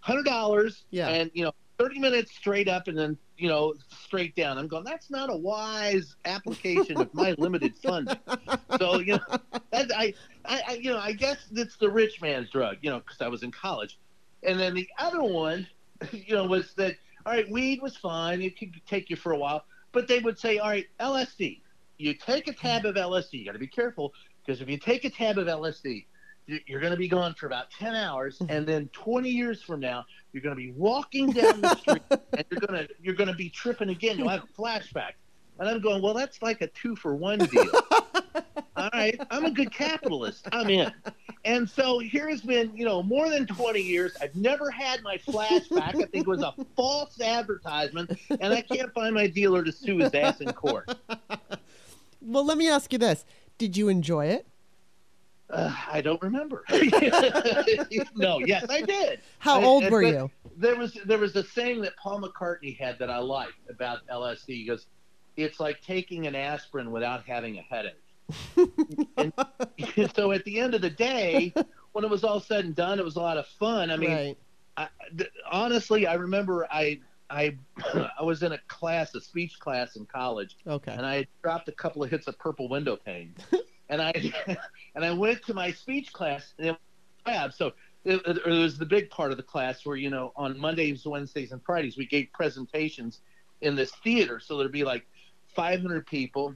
[0.00, 1.08] hundred dollars, Yeah.
[1.08, 1.52] and you know,
[1.82, 4.56] thirty minutes straight up, and then you know, straight down.
[4.56, 4.84] I'm going.
[4.84, 8.16] That's not a wise application of my limited funding.
[8.78, 9.36] So you know,
[9.72, 10.14] that, I,
[10.44, 13.42] I, you know, I guess it's the rich man's drug, you know, because I was
[13.42, 13.98] in college.
[14.44, 15.66] And then the other one,
[16.12, 19.38] you know, was that all right, weed was fine, it could take you for a
[19.38, 21.60] while, but they would say, all right, LSD,
[21.98, 24.12] you take a tab of LSD, you got to be careful
[24.44, 26.04] because if you take a tab of LSD,
[26.66, 30.04] you're going to be gone for about 10 hours and then 20 years from now
[30.32, 33.34] you're going to be walking down the street and you're going to you're going to
[33.34, 34.18] be tripping again.
[34.18, 35.12] You'll have a flashback.
[35.58, 37.70] And i'm going well that's like a two for one deal.
[38.76, 40.48] All right i'm a good capitalist.
[40.52, 40.92] I'm in.
[41.44, 44.16] And so here has been you know more than 20 years.
[44.20, 45.82] I've never had my flashback.
[45.82, 49.98] I think it was a false advertisement and i can't find my dealer to sue
[49.98, 50.88] his ass in court.
[52.24, 53.24] Well, let me ask you this:
[53.58, 54.46] Did you enjoy it?
[55.52, 56.64] Uh, i don't remember
[58.16, 60.30] no yes i did How I- old I- were you?
[60.56, 64.44] There was there was a saying that Paul McCartney had that I liked about LSD.
[64.48, 64.86] He goes,
[65.36, 67.94] "It's like taking an aspirin without having a headache."
[69.16, 69.32] and,
[70.14, 71.54] so at the end of the day,
[71.92, 73.90] when it was all said and done, it was a lot of fun.
[73.90, 74.38] I mean, right.
[74.76, 77.00] I, th- honestly, I remember I
[77.30, 77.56] I
[78.18, 80.92] I was in a class, a speech class in college, Okay.
[80.92, 83.34] and I had dropped a couple of hits of Purple Window Pane,
[83.92, 84.12] and I
[84.94, 86.54] and I went to my speech class.
[87.50, 87.72] So
[88.04, 91.52] it, it was the big part of the class where you know on Mondays, Wednesdays,
[91.52, 93.20] and Fridays we gave presentations
[93.60, 94.40] in this theater.
[94.40, 95.06] So there'd be like
[95.54, 96.54] 500 people,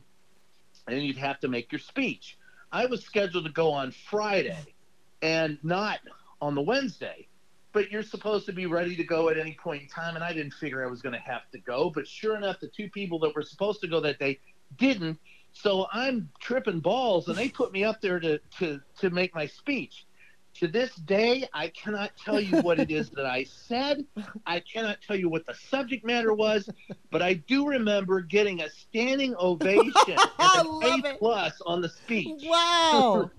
[0.89, 2.39] and you'd have to make your speech.
[2.73, 4.75] I was scheduled to go on Friday,
[5.23, 6.01] and not
[6.41, 7.29] on the Wednesday.
[7.73, 10.33] But you're supposed to be ready to go at any point in time, and I
[10.33, 11.91] didn't figure I was going to have to go.
[11.95, 14.41] But sure enough, the two people that were supposed to go that day
[14.79, 15.19] didn't.
[15.63, 19.47] So I'm tripping balls, and they put me up there to to to make my
[19.47, 20.07] speech.
[20.55, 24.07] To this day, I cannot tell you what it is that I said.
[24.47, 26.69] I cannot tell you what the subject matter was,
[27.11, 29.93] but I do remember getting a standing ovation
[30.39, 32.45] and an A plus on the speech.
[32.47, 33.31] Wow.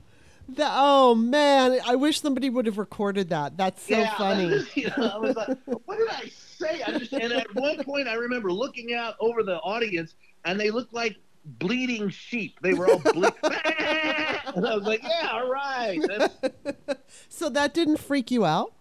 [0.49, 3.57] The, oh man, I wish somebody would have recorded that.
[3.57, 4.63] That's so yeah, funny.
[4.75, 6.81] you know, I was like, what did I say?
[6.83, 10.15] I just and at one point I remember looking out over the audience
[10.45, 11.17] and they looked like
[11.59, 12.57] bleeding sheep.
[12.61, 15.99] They were all ble- and I was like, yeah, all right.
[17.29, 18.73] So that didn't freak you out?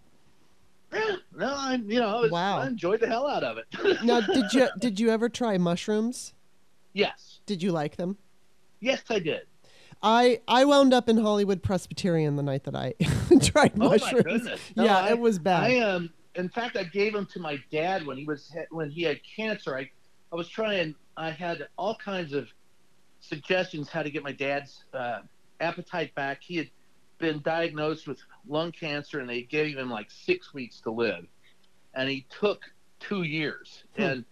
[0.93, 2.59] yeah, no, I'm you know, I was, Wow.
[2.59, 3.67] I enjoyed the hell out of it.
[4.05, 6.33] Now, did you did you ever try mushrooms?
[6.93, 8.17] yes, Did you like them?
[8.81, 9.43] yes, I did.
[10.03, 12.95] I I wound up in Hollywood Presbyterian the night that I
[13.43, 14.25] tried Oh mushrooms.
[14.27, 14.61] my goodness!
[14.77, 15.65] No, yeah, I- it was bad.
[15.65, 19.03] I um, in fact, I gave them to my dad when he was when he
[19.03, 19.77] had cancer.
[19.77, 19.91] I,
[20.33, 20.95] I was trying.
[21.17, 22.49] I had all kinds of
[23.29, 25.21] suggestions how to get my dad's uh,
[25.61, 26.43] appetite back.
[26.43, 26.71] He had
[27.19, 31.27] been diagnosed with lung cancer, and they gave him like six weeks to live,
[31.95, 32.63] and he took
[33.01, 33.85] two years.
[33.97, 34.03] Hmm.
[34.03, 34.25] And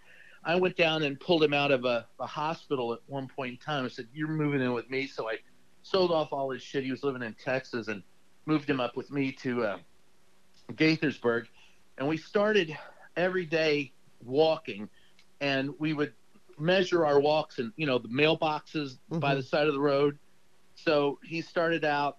[0.44, 3.56] I went down and pulled him out of a, a hospital at one point in
[3.58, 3.84] time.
[3.84, 5.38] I said, "You're moving in with me." So I
[5.82, 6.84] sold off all his shit.
[6.84, 8.02] He was living in Texas and
[8.46, 9.78] moved him up with me to uh,
[10.72, 11.46] Gaithersburg,
[11.98, 12.76] and we started
[13.16, 13.92] every day
[14.24, 14.88] walking,
[15.40, 16.12] and we would
[16.58, 19.36] measure our walks and you know the mailboxes by Mhm.
[19.36, 20.18] the side of the road.
[20.74, 22.16] So he started out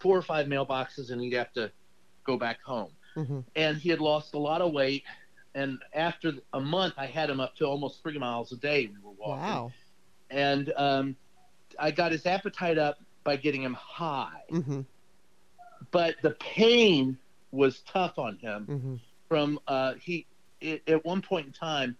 [0.00, 1.72] four or five mailboxes, and he'd have to
[2.24, 2.92] go back home.
[3.16, 3.44] Mhm.
[3.56, 5.04] And he had lost a lot of weight,
[5.54, 8.86] and after a month, I had him up to almost three miles a day.
[8.86, 9.72] We were walking Wow.
[10.30, 11.16] and um,
[11.78, 14.42] I got his appetite up by getting him high.
[14.50, 14.82] hmm
[15.90, 17.18] But the pain
[17.50, 18.66] was tough on him.
[18.66, 18.96] hmm
[19.28, 20.26] From uh, he,
[20.60, 21.96] it, at one point in time,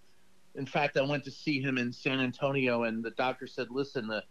[0.55, 4.07] in fact, I went to see him in San Antonio, and the doctor said, "Listen,
[4.07, 4.23] the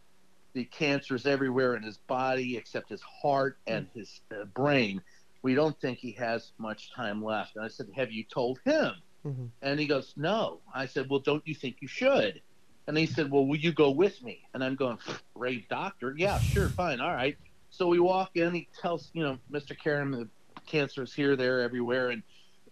[0.57, 4.99] the cancer's everywhere in his body except his heart and his uh, brain.
[5.43, 7.55] we don't think he has much time left.
[7.55, 8.93] And I said, Have you told him?
[9.23, 9.45] Mm-hmm.
[9.61, 10.59] And he goes, No.
[10.73, 12.41] I said, Well, don't you think you should?
[12.87, 14.41] And he said, Well, will you go with me?
[14.55, 14.97] And I'm going,
[15.35, 16.15] Brave doctor.
[16.17, 17.01] Yeah, sure, fine.
[17.01, 17.37] All right.
[17.69, 18.51] So we walk in.
[18.55, 19.77] He tells, you know, Mr.
[19.77, 20.27] Karem, the
[20.65, 22.09] cancer is here, there, everywhere.
[22.09, 22.23] And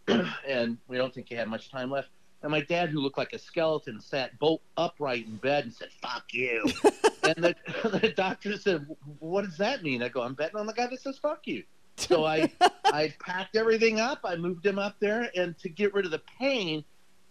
[0.47, 2.09] and we don't think he had much time left.
[2.45, 5.87] And my dad, who looked like a skeleton, sat bolt upright in bed and said,
[5.99, 6.63] "Fuck you."
[7.23, 7.55] and the,
[7.99, 8.85] the doctor said,
[9.17, 11.63] "What does that mean?" I go, "I'm betting on the guy that says fuck you."
[11.97, 12.51] So I
[12.85, 14.19] I packed everything up.
[14.23, 16.85] I moved him up there, and to get rid of the pain,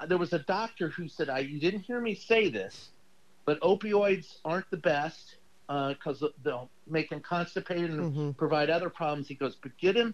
[0.08, 2.88] there was a doctor who said, "I you didn't hear me say this,
[3.44, 5.36] but opioids aren't the best
[5.68, 8.30] because uh, they'll make him constipated and mm-hmm.
[8.32, 10.12] provide other problems." He goes, "But get him."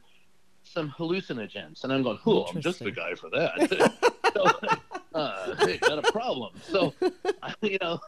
[0.62, 2.18] Some hallucinogens, and I'm going.
[2.18, 3.92] "Cool, I'm just the guy for that."
[4.34, 4.78] so,
[5.14, 6.52] uh, hey, got a problem.
[6.62, 6.94] So,
[7.62, 8.00] you know,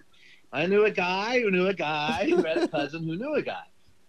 [0.53, 3.43] I knew a guy who knew a guy who had a cousin who knew a
[3.43, 3.65] guy,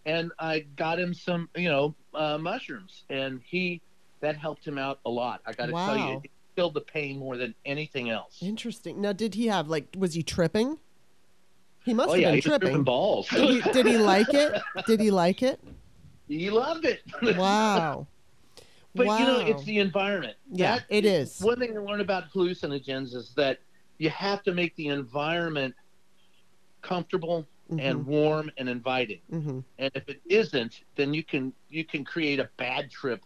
[0.05, 3.81] and I got him some, you know, uh, mushrooms, and he
[4.19, 5.41] that helped him out a lot.
[5.45, 5.87] I got to wow.
[5.87, 8.39] tell you, it killed the pain more than anything else.
[8.41, 9.01] Interesting.
[9.01, 9.87] Now, did he have like?
[9.97, 10.79] Was he tripping?
[11.83, 12.83] He must oh, have yeah, been tripping.
[12.83, 13.27] balls.
[13.27, 14.61] Did he, did he like it?
[14.87, 15.59] Did he like it?
[16.29, 17.01] He loved it.
[17.37, 18.07] Wow.
[18.95, 19.17] But wow.
[19.17, 20.35] you know, it's the environment.
[20.51, 21.39] Yeah, that, it is.
[21.41, 23.59] One thing to learn about hallucinogens is that
[23.97, 25.73] you have to make the environment
[26.81, 27.79] comfortable mm-hmm.
[27.79, 29.21] and warm and inviting.
[29.31, 29.59] Mm-hmm.
[29.79, 33.23] And if it isn't, then you can you can create a bad trip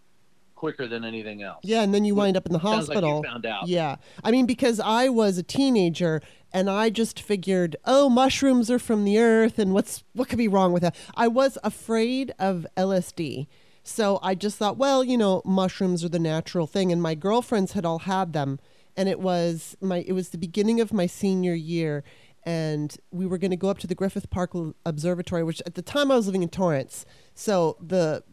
[0.56, 1.60] quicker than anything else.
[1.64, 3.18] Yeah, and then you wind up in the hospital.
[3.18, 3.68] Like found out.
[3.68, 6.22] Yeah, I mean because I was a teenager
[6.54, 10.48] and I just figured, oh, mushrooms are from the earth, and what's what could be
[10.48, 10.96] wrong with that?
[11.16, 13.48] I was afraid of LSD
[13.88, 16.92] so I just thought, well, you know, mushrooms are the natural thing.
[16.92, 18.60] And my girlfriends had all had them.
[18.98, 22.04] And it was my it was the beginning of my senior year.
[22.44, 24.52] And we were going to go up to the Griffith Park
[24.86, 27.06] Observatory, which at the time I was living in Torrance.
[27.34, 28.24] So the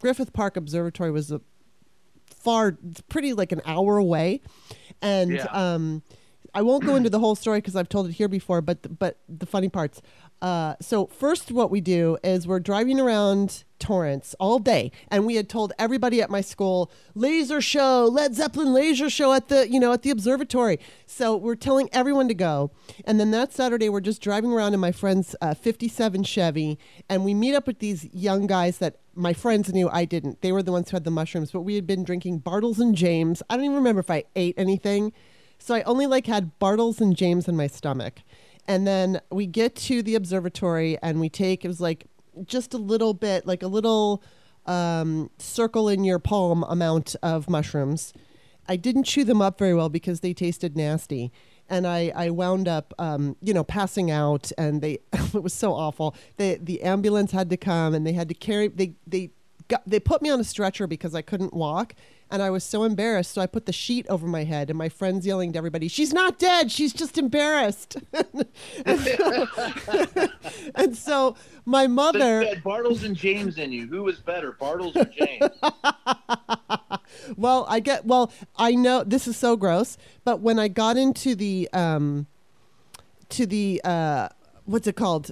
[0.00, 1.40] Griffith Park Observatory was a
[2.28, 2.76] far,
[3.08, 4.40] pretty like an hour away.
[5.02, 5.44] And yeah.
[5.46, 6.02] um,
[6.54, 9.18] I won't go into the whole story because I've told it here before, but but
[9.28, 10.00] the funny parts.
[10.42, 15.36] Uh, so first, what we do is we're driving around Torrance all day, and we
[15.36, 19.80] had told everybody at my school laser show, Led Zeppelin laser show at the you
[19.80, 20.78] know at the observatory.
[21.06, 22.70] So we're telling everyone to go,
[23.04, 26.78] and then that Saturday we're just driving around in my friend's uh, '57 Chevy,
[27.08, 30.42] and we meet up with these young guys that my friends knew I didn't.
[30.42, 32.94] They were the ones who had the mushrooms, but we had been drinking Bartles and
[32.94, 33.42] James.
[33.48, 35.12] I don't even remember if I ate anything,
[35.58, 38.20] so I only like had Bartles and James in my stomach.
[38.68, 42.06] And then we get to the observatory and we take, it was like
[42.44, 44.22] just a little bit, like a little
[44.66, 48.12] um, circle in your palm amount of mushrooms.
[48.68, 51.32] I didn't chew them up very well because they tasted nasty.
[51.68, 55.72] And I, I wound up, um, you know, passing out, and they it was so
[55.72, 56.14] awful.
[56.36, 59.30] They, the ambulance had to come, and they had to carry they they
[59.68, 61.94] got, they put me on a stretcher because I couldn't walk,
[62.30, 63.32] and I was so embarrassed.
[63.32, 66.12] So I put the sheet over my head, and my friends yelling to everybody, "She's
[66.12, 66.70] not dead.
[66.70, 67.96] She's just embarrassed."
[68.84, 69.48] and, so,
[70.74, 73.86] and, so, my mother had Bartles and James in you.
[73.86, 75.50] Who was better, Bartles or James?
[77.36, 78.04] well, I get.
[78.06, 82.26] Well, I know this is so gross, but when I got into the um,
[83.30, 84.28] to the uh,
[84.64, 85.30] what's it called?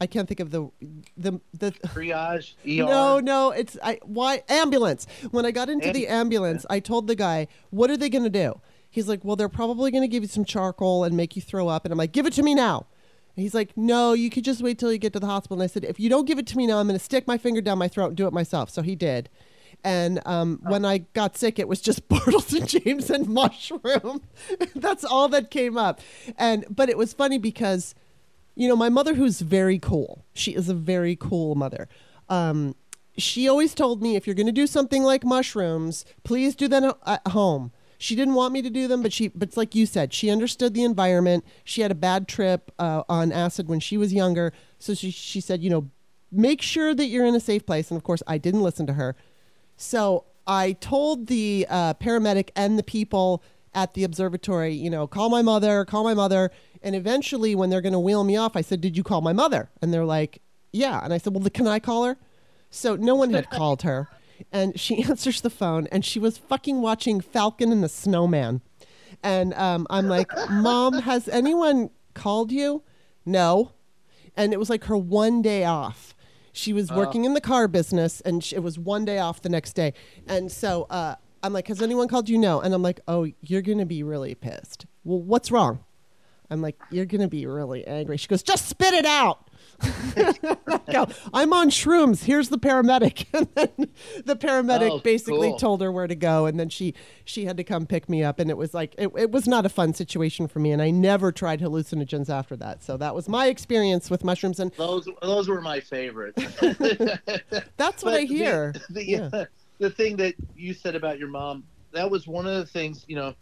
[0.00, 0.70] I can't think of the
[1.16, 2.54] the the triage.
[2.64, 2.86] ER.
[2.86, 5.06] No, no, it's I why ambulance.
[5.30, 8.30] When I got into the ambulance, I told the guy, "What are they going to
[8.30, 11.42] do?" He's like, "Well, they're probably going to give you some charcoal and make you
[11.42, 12.86] throw up." And I'm like, "Give it to me now."
[13.34, 15.62] And he's like, "No, you could just wait till you get to the hospital." And
[15.62, 17.38] I said, "If you don't give it to me now, I'm going to stick my
[17.38, 19.30] finger down my throat and do it myself." So he did.
[19.84, 20.70] And um, oh.
[20.70, 24.22] when I got sick, it was just Bartles and James and mushroom.
[24.74, 26.00] That's all that came up.
[26.36, 27.94] And but it was funny because
[28.56, 31.88] you know, my mother, who's very cool, she is a very cool mother.
[32.28, 32.74] Um,
[33.18, 36.98] she always told me if you're going to do something like mushrooms, please do that
[37.06, 37.70] at home.
[37.98, 40.30] She didn't want me to do them, but she, but it's like you said, she
[40.30, 41.44] understood the environment.
[41.64, 45.40] She had a bad trip uh, on acid when she was younger, so she she
[45.40, 45.90] said, you know,
[46.30, 47.90] make sure that you're in a safe place.
[47.90, 49.16] And of course, I didn't listen to her,
[49.78, 53.42] so I told the uh, paramedic and the people
[53.74, 56.50] at the observatory, you know, call my mother, call my mother.
[56.86, 59.32] And eventually, when they're going to wheel me off, I said, Did you call my
[59.32, 59.70] mother?
[59.82, 60.40] And they're like,
[60.72, 61.00] Yeah.
[61.02, 62.16] And I said, Well, can I call her?
[62.70, 64.08] So no one had called her.
[64.52, 68.60] And she answers the phone and she was fucking watching Falcon and the Snowman.
[69.20, 72.84] And um, I'm like, Mom, has anyone called you?
[73.24, 73.72] No.
[74.36, 76.14] And it was like her one day off.
[76.52, 76.94] She was uh.
[76.94, 79.92] working in the car business and it was one day off the next day.
[80.28, 82.38] And so uh, I'm like, has anyone called you?
[82.38, 82.60] No.
[82.60, 84.86] And I'm like, oh, you're going to be really pissed.
[85.02, 85.80] Well, what's wrong?
[86.50, 88.16] I'm like, you're going to be really angry.
[88.16, 89.48] She goes, just spit it out.
[90.92, 92.24] Go, I'm on shrooms.
[92.24, 93.26] Here's the paramedic.
[93.36, 93.88] And then
[94.24, 95.58] the paramedic Oh, basically cool.
[95.58, 96.46] told her where to go.
[96.46, 96.94] And then she,
[97.24, 98.38] she had to come pick me up.
[98.38, 100.70] And it was like, it, it was not a fun situation for me.
[100.72, 102.82] And I never tried hallucinogens after that.
[102.82, 104.60] So that was my experience with mushrooms.
[104.60, 106.42] And Those those were my favorites.
[107.76, 108.72] that's what But I hear.
[108.72, 109.44] The, the, Yeah.
[109.78, 113.16] the thing that you said about your mom, that was one of the things, you
[113.16, 113.34] know,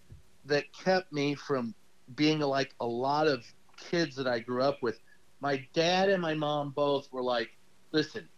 [0.47, 1.75] that kept me from
[2.15, 3.45] being like a lot of
[3.77, 5.01] kids that I grew up with.
[5.41, 7.51] My dad and my mom both were like,
[7.93, 8.29] listen,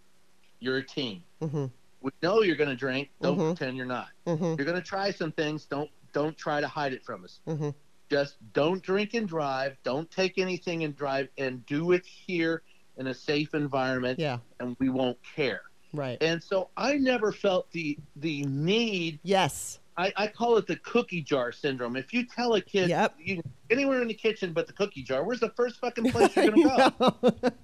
[0.61, 1.23] you're a teen.
[1.41, 1.67] hmm
[2.01, 3.11] We know you're going to drink.
[3.23, 3.57] Don't Mhm.
[3.57, 4.09] pretend you're not.
[4.27, 5.67] hmm You're going to try some things.
[5.67, 7.41] Don't don't try to hide it from us.
[7.45, 7.71] hmm
[8.11, 9.77] Just don't drink and drive.
[9.83, 12.63] Don't take anything and drive, and do it here
[12.97, 14.39] in a safe environment, Yeah.
[14.61, 15.63] and we won't care.
[15.93, 16.17] Right.
[16.23, 19.19] And so I never felt the the need.
[19.23, 19.81] Yes.
[19.99, 21.97] I, I call it the cookie jar syndrome.
[21.97, 23.15] If you tell a kid Yep.
[23.19, 26.51] you anywhere in the kitchen but the cookie jar, where's the first fucking place you're
[26.51, 27.15] gonna go?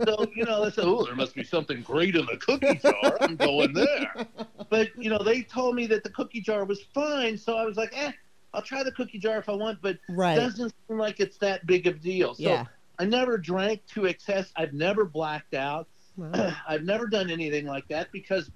[0.05, 3.19] so you know, they say, "Oh, there must be something great in the cookie jar.
[3.21, 4.27] I'm going there."
[4.71, 7.77] But you know, they told me that the cookie jar was fine, so I was
[7.77, 8.13] like, "Eh,
[8.55, 11.67] I'll try the cookie jar if I want." But it doesn't seem like it's that
[11.67, 12.35] big of a deal.
[12.35, 12.65] So yeah.
[12.99, 14.53] I never drank to excess.
[14.57, 15.89] I've never blacked out.
[16.17, 16.55] Wow.
[16.69, 18.51] I've never done anything like that because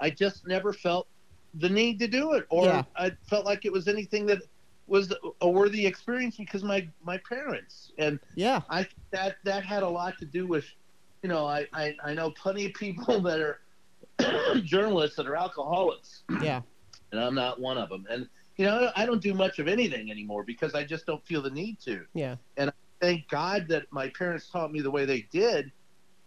[0.00, 1.06] I just never felt
[1.54, 2.82] the need to do it, or Yeah.
[2.96, 4.42] I felt like it was anything that
[4.86, 8.62] was a worthy experience because my my parents and Yeah.
[8.68, 10.64] I that that had a lot to do with,
[11.22, 13.60] you know, I I, I know plenty of people that are
[14.62, 16.62] journalists that are alcoholics, Yeah.
[17.12, 18.06] and I'm not one of them.
[18.10, 21.40] And you know, I don't do much of anything anymore because I just don't feel
[21.42, 22.36] the need to Yeah.
[22.56, 25.72] And I thank God that my parents taught me the way they did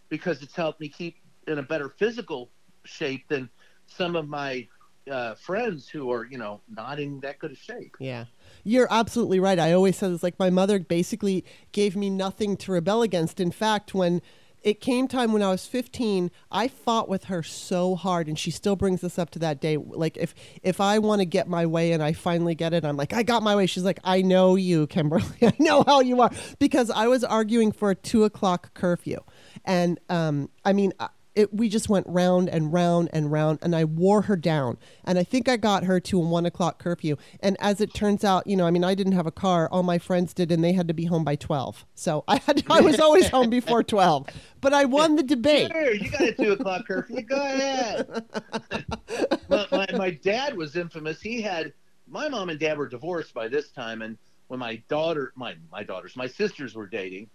[0.10, 1.18] because it's helped me keep
[1.48, 2.50] in a better physical
[2.84, 3.50] shape than
[3.88, 4.68] some of my
[5.10, 7.96] uh, friends who are, you know, not in that good a shape.
[8.00, 8.26] Yeah.
[8.64, 9.60] You're absolutely right.
[9.60, 13.40] I always said it's like my mother basically gave me nothing to rebel against.
[13.40, 14.22] In fact, when
[14.64, 18.50] it came time when I was 15, I fought with her so hard and she
[18.50, 19.78] still brings this up to that day.
[19.78, 20.34] Like if
[20.64, 23.22] if I want to get my way and I finally get it, I'm like, I
[23.22, 23.68] got my way.
[23.68, 25.24] She's like, I know you, Kimberly.
[25.44, 26.32] I know how you are.
[26.58, 29.20] Because I was arguing for a two o'clock curfew.
[29.66, 33.76] And um, I mean I- it, we just went round and round and round, and
[33.76, 34.78] I wore her down.
[35.04, 37.18] And I think I got her to a one o'clock curfew.
[37.42, 39.70] And as it turns out, you know, I mean, I didn't have a car.
[39.70, 41.86] All my friends did, and they had to be home by twelve.
[41.94, 44.28] So I had, I was always home before twelve.
[44.62, 45.72] But I won the debate.
[45.72, 47.22] Sure, you got a two o'clock curfew.
[47.22, 48.26] Go ahead.
[49.50, 51.22] my, my, my dad was infamous.
[51.22, 51.74] He had
[52.08, 54.18] my mom and dad were divorced by this time, and
[54.48, 57.30] when my daughter, my my daughters, my sisters were dating,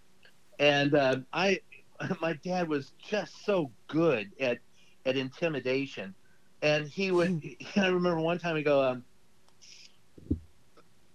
[0.59, 1.59] and uh, I,
[2.21, 4.59] my dad was just so good at
[5.05, 6.15] at intimidation,
[6.61, 7.43] and he would.
[7.75, 9.03] I remember one time he go, um,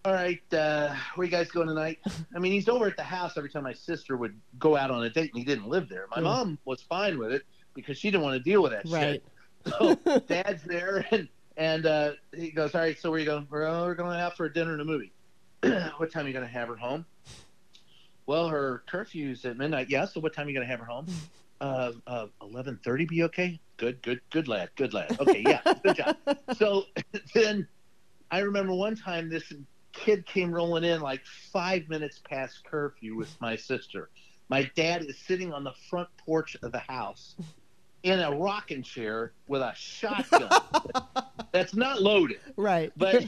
[0.05, 1.99] "All right, uh, where you guys going tonight?"
[2.35, 5.05] I mean, he's over at the house every time my sister would go out on
[5.05, 6.07] a date, and he didn't live there.
[6.11, 6.25] My Mm.
[6.25, 7.43] mom was fine with it
[7.75, 9.23] because she didn't want to deal with that Right.
[9.67, 9.73] shit.
[9.79, 9.97] So
[10.29, 13.47] dad's there, and and uh, he goes, "All right, so where you going?
[13.51, 15.13] We're, oh, we're going out for a dinner and a movie.
[15.97, 17.07] what time are you going to have her home?"
[18.27, 19.89] Well, her curfew's at midnight.
[19.89, 20.05] Yeah.
[20.05, 21.07] So what time are you going to have her home?
[21.59, 23.07] Uh, uh, eleven thirty.
[23.07, 23.59] Be okay.
[23.79, 24.69] Good, good, good lad.
[24.77, 25.19] Good lad.
[25.19, 26.17] Okay, yeah, good job.
[26.55, 26.85] So
[27.35, 27.67] then,
[28.31, 29.51] I remember one time this
[29.95, 34.11] kid came rolling in like five minutes past curfew with my sister.
[34.51, 37.37] My dad is sitting on the front porch of the house
[38.03, 40.49] in a rocking chair with a shotgun
[41.53, 42.93] that's not loaded, Right.
[42.97, 43.25] but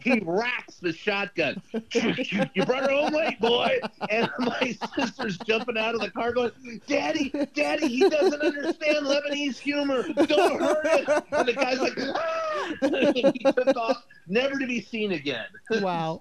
[0.00, 1.60] he racks the shotgun.
[1.92, 3.78] you, brought her home late, boy.
[4.08, 6.50] And my sister's jumping out of the car going,
[6.86, 10.02] Daddy, Daddy, he doesn't understand Lebanese humor.
[10.26, 11.22] Don't hurt him.
[11.32, 12.72] And the guy's like, ah!
[13.14, 15.46] he took off, never to be seen again.
[15.80, 16.20] wow.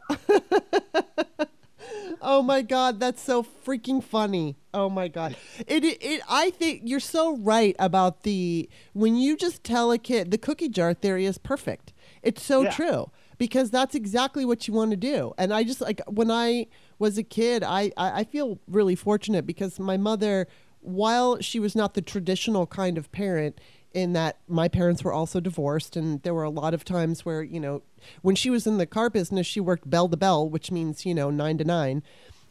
[2.22, 4.57] Oh my god, that's so freaking funny.
[4.73, 5.35] Oh my god.
[5.68, 9.98] It, it it I think you're so right about the when you just tell a
[9.98, 11.93] kid the cookie jar theory is perfect.
[12.23, 12.72] It's so Yeah.
[12.72, 15.34] true because that's exactly what you want to do.
[15.38, 16.68] And I just like when I
[16.99, 20.48] was a kid, I I, I feel really fortunate because my mother
[20.80, 23.60] while she was not the traditional kind of parent
[23.93, 27.43] in that my parents were also divorced and there were a lot of times where
[27.43, 27.81] you know
[28.22, 31.13] when she was in the car business she worked bell to bell which means you
[31.13, 32.01] know 9 to 9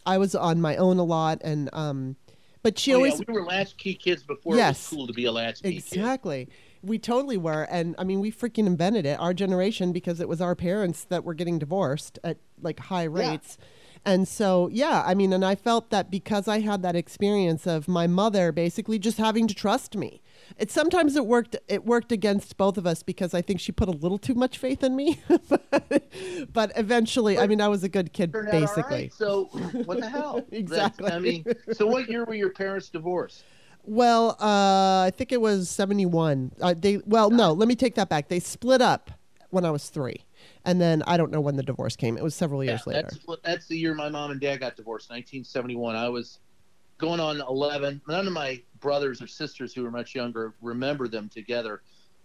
[0.05, 2.17] i was on my own a lot and um
[2.63, 4.77] but she Oh, always yeah, we were latchkey kids before Yes.
[4.77, 5.79] it was cool to be a latchkey kid.
[5.79, 6.47] Exactly.
[6.83, 7.63] We totally were.
[7.71, 11.25] And I mean, we freaking invented it, our generation, because it was our parents that
[11.25, 13.57] were getting divorced at like high rates.
[14.05, 17.89] And so, yeah, I mean, and I felt that because I had that experience of
[17.89, 20.21] my mother basically just having to trust me.
[20.59, 23.89] It sometimes it worked it worked against both of us because I think she put
[23.89, 25.21] a little too much faith in me.
[25.49, 26.03] but,
[26.53, 28.97] but eventually, I mean, I was a good kid Turned out all basically.
[28.97, 29.45] right, So
[29.85, 30.45] what the hell?
[30.53, 31.05] Exactly.
[31.05, 33.45] That's- I mean, so what year were your parents divorced?
[33.83, 36.53] Well, uh, I think it was 71.
[36.61, 38.29] Uh, they well, no, let me take that back.
[38.29, 39.11] They split up
[39.51, 40.17] when I was 3.
[40.65, 42.17] And then I don't know when the divorce came.
[42.19, 43.09] It was several years Yeah, later.
[43.27, 45.97] That's that's the year my mom and dad got divorced, 1971.
[45.97, 46.39] I was
[46.99, 48.03] going on 11.
[48.07, 51.83] None of my brothers or sisters who were much younger remember them together.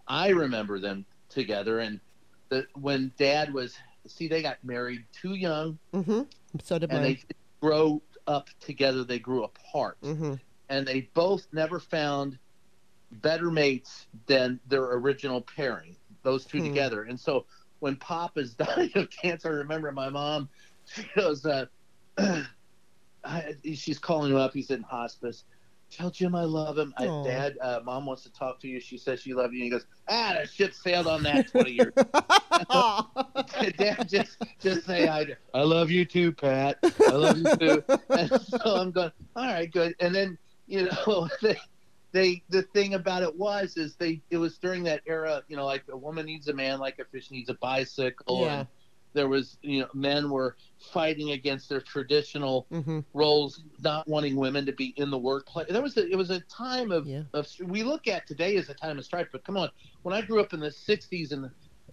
[0.08, 2.00] I remember them together, and
[2.48, 3.76] the, when dad was
[4.06, 6.28] see, they got married too young, Mhm.
[6.62, 7.14] So did and mine.
[7.14, 7.22] they
[7.60, 9.02] grow up together.
[9.04, 10.40] They grew apart, Mhm.
[10.68, 12.38] and they both never found
[13.10, 15.96] better mates than their original pairing.
[16.22, 16.64] Those two Hmm.
[16.68, 17.46] together, and so
[17.80, 18.54] when Pop is
[18.90, 20.48] dying of cancer, I remember my mom.
[20.86, 21.66] She goes, uh,
[23.24, 24.52] I, she's calling him up.
[24.54, 25.44] He's in hospice.
[25.90, 26.92] Tell Jim I love him.
[26.96, 28.80] I, Dad, uh, Mom wants to talk to you.
[28.80, 29.60] She says she loves you.
[29.60, 31.92] And he goes, Ah, that ship sailed on that twenty years.
[33.76, 36.78] Dad, just just say I, I love you too, Pat.
[36.82, 37.84] I love you too.
[38.10, 39.94] And so I'm going, all right, good.
[40.00, 41.56] And then you know they
[42.12, 45.66] they the thing about it was is they it was during that era, you know,
[45.66, 48.42] like a woman needs a man, like a fish needs a bicycle.
[48.42, 48.60] Yeah.
[48.60, 48.68] And
[49.16, 50.56] there was you know men were
[50.92, 53.04] fighting against their traditional Mhm.
[53.14, 55.66] roles, not wanting women to be in the workplace.
[55.68, 57.22] There was a, it was a time of, Yeah.
[57.32, 59.70] of we look at today as a time of strife, but come on,
[60.02, 61.50] when I grew up in the '60s and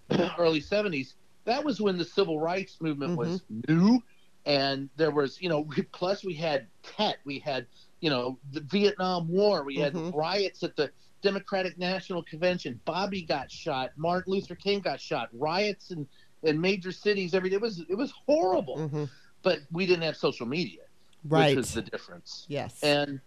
[0.10, 1.14] the early '70s,
[1.46, 4.04] that was when the civil rights movement was new,
[4.46, 7.66] and there was you know plus we had Tet, we had
[8.02, 10.14] you know the Vietnam War, we had Mhm.
[10.14, 10.92] riots at the
[11.22, 12.82] Democratic National Convention.
[12.84, 13.92] Bobby got shot.
[13.96, 15.30] Martin Luther King got shot.
[15.32, 16.06] Riots in,
[16.44, 17.34] in major cities.
[17.34, 19.10] Every it was it was horrible Mhm.
[19.42, 20.84] but we didn't have social media,
[21.26, 21.56] Right.
[21.56, 22.46] which is the difference.
[22.48, 22.82] yes.
[22.84, 23.20] And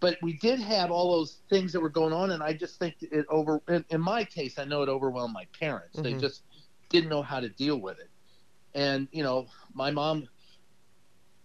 [0.00, 2.94] but we did have all those things that were going on, and I just think
[3.00, 3.62] it over.
[3.68, 5.98] In, in my case, I know it overwhelmed my parents.
[6.00, 6.20] They Mhm.
[6.20, 6.42] just
[6.90, 8.10] didn't know how to deal with it.
[8.74, 10.28] And you know, my mom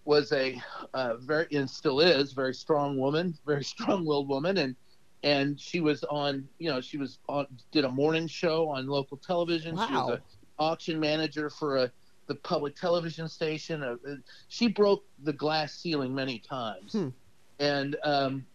[0.05, 0.59] was a
[0.93, 4.75] uh, very and still is very strong woman, very strong-willed woman, and
[5.23, 6.47] and she was on.
[6.59, 9.75] You know, she was on did a morning show on local television.
[9.75, 10.13] She was Wow.
[10.13, 10.21] a
[10.59, 11.91] auction manager for a
[12.27, 13.81] the public television station.
[13.81, 14.15] Uh, uh,
[14.49, 17.09] she broke the glass ceiling many times, Hmm.
[17.59, 18.45] and um,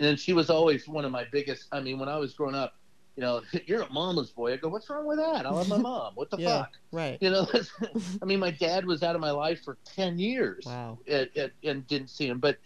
[0.00, 1.68] and she was always one of my biggest.
[1.70, 2.74] I mean, when I was growing up,
[3.16, 4.54] you know, you're a mama's boy.
[4.54, 5.46] I go, what's wrong with that?
[5.46, 6.12] I love my mom.
[6.16, 6.62] What the Yeah.
[6.62, 6.72] fuck?
[6.90, 7.18] right.
[7.20, 7.46] You know,
[8.22, 10.98] I mean, my dad was out of my life for ten years Wow.
[11.06, 12.40] and, and- and didn't see him.
[12.40, 12.58] But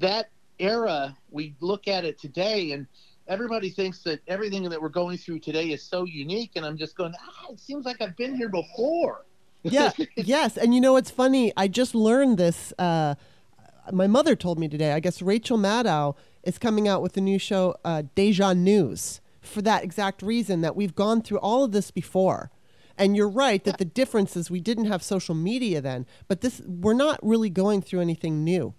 [0.00, 2.86] that era, we look at it today, and
[3.28, 6.52] everybody thinks that everything that we're going through today is so unique.
[6.56, 9.24] And I'm just going, ah, it seems like I've been here before.
[9.62, 13.16] yeah yes and you know what's funny i just learned this uh,
[13.90, 17.36] my mother told me today i guess rachel maddow is coming out with a new
[17.38, 21.90] show uh, deja news for that exact reason that we've gone through all of this
[21.90, 22.52] before
[22.96, 26.62] and you're right that the difference is we didn't have social media then but this
[26.64, 28.72] we're not really going through anything new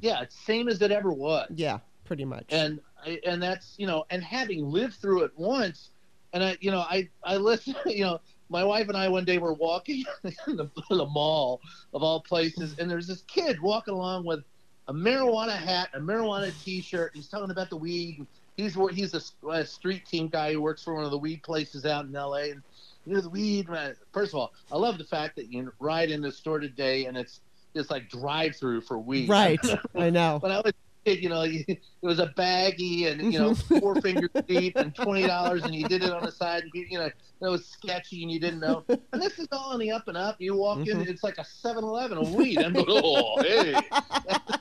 [0.00, 1.50] Yeah, it's same as it ever was.
[1.54, 5.90] yeah pretty much and I- and that's you know and having lived through it once
[6.32, 9.38] and i you know i i listen you know my wife and i one day
[9.38, 11.60] were walking in the, the mall
[11.94, 14.40] of all places and there's this kid walking along with
[14.88, 19.48] a marijuana hat a marijuana t-shirt he's talking about the weed he's wor- he's a,
[19.50, 22.34] a street team guy who works for one of the weed places out in la
[22.34, 22.62] and
[23.06, 23.66] you know the weed
[24.12, 27.16] first of all i love the fact that you ride in the store today and
[27.16, 27.40] it's
[27.74, 29.28] it's like drive through for weed.
[29.28, 29.60] Right.
[29.94, 30.38] I know.
[30.40, 30.72] When I was
[31.04, 35.62] you know, it was a baggie and you know four fingers deep and twenty dollars,
[35.64, 37.14] and you did it on the side, and you know it
[37.48, 38.84] was sketchy, and you didn't know.
[39.12, 40.36] And this is all on the up and up.
[40.38, 41.08] You walk in, Mhm.
[41.08, 42.58] it's like a 7-Eleven of weed.
[42.58, 43.74] I'm going, oh hey.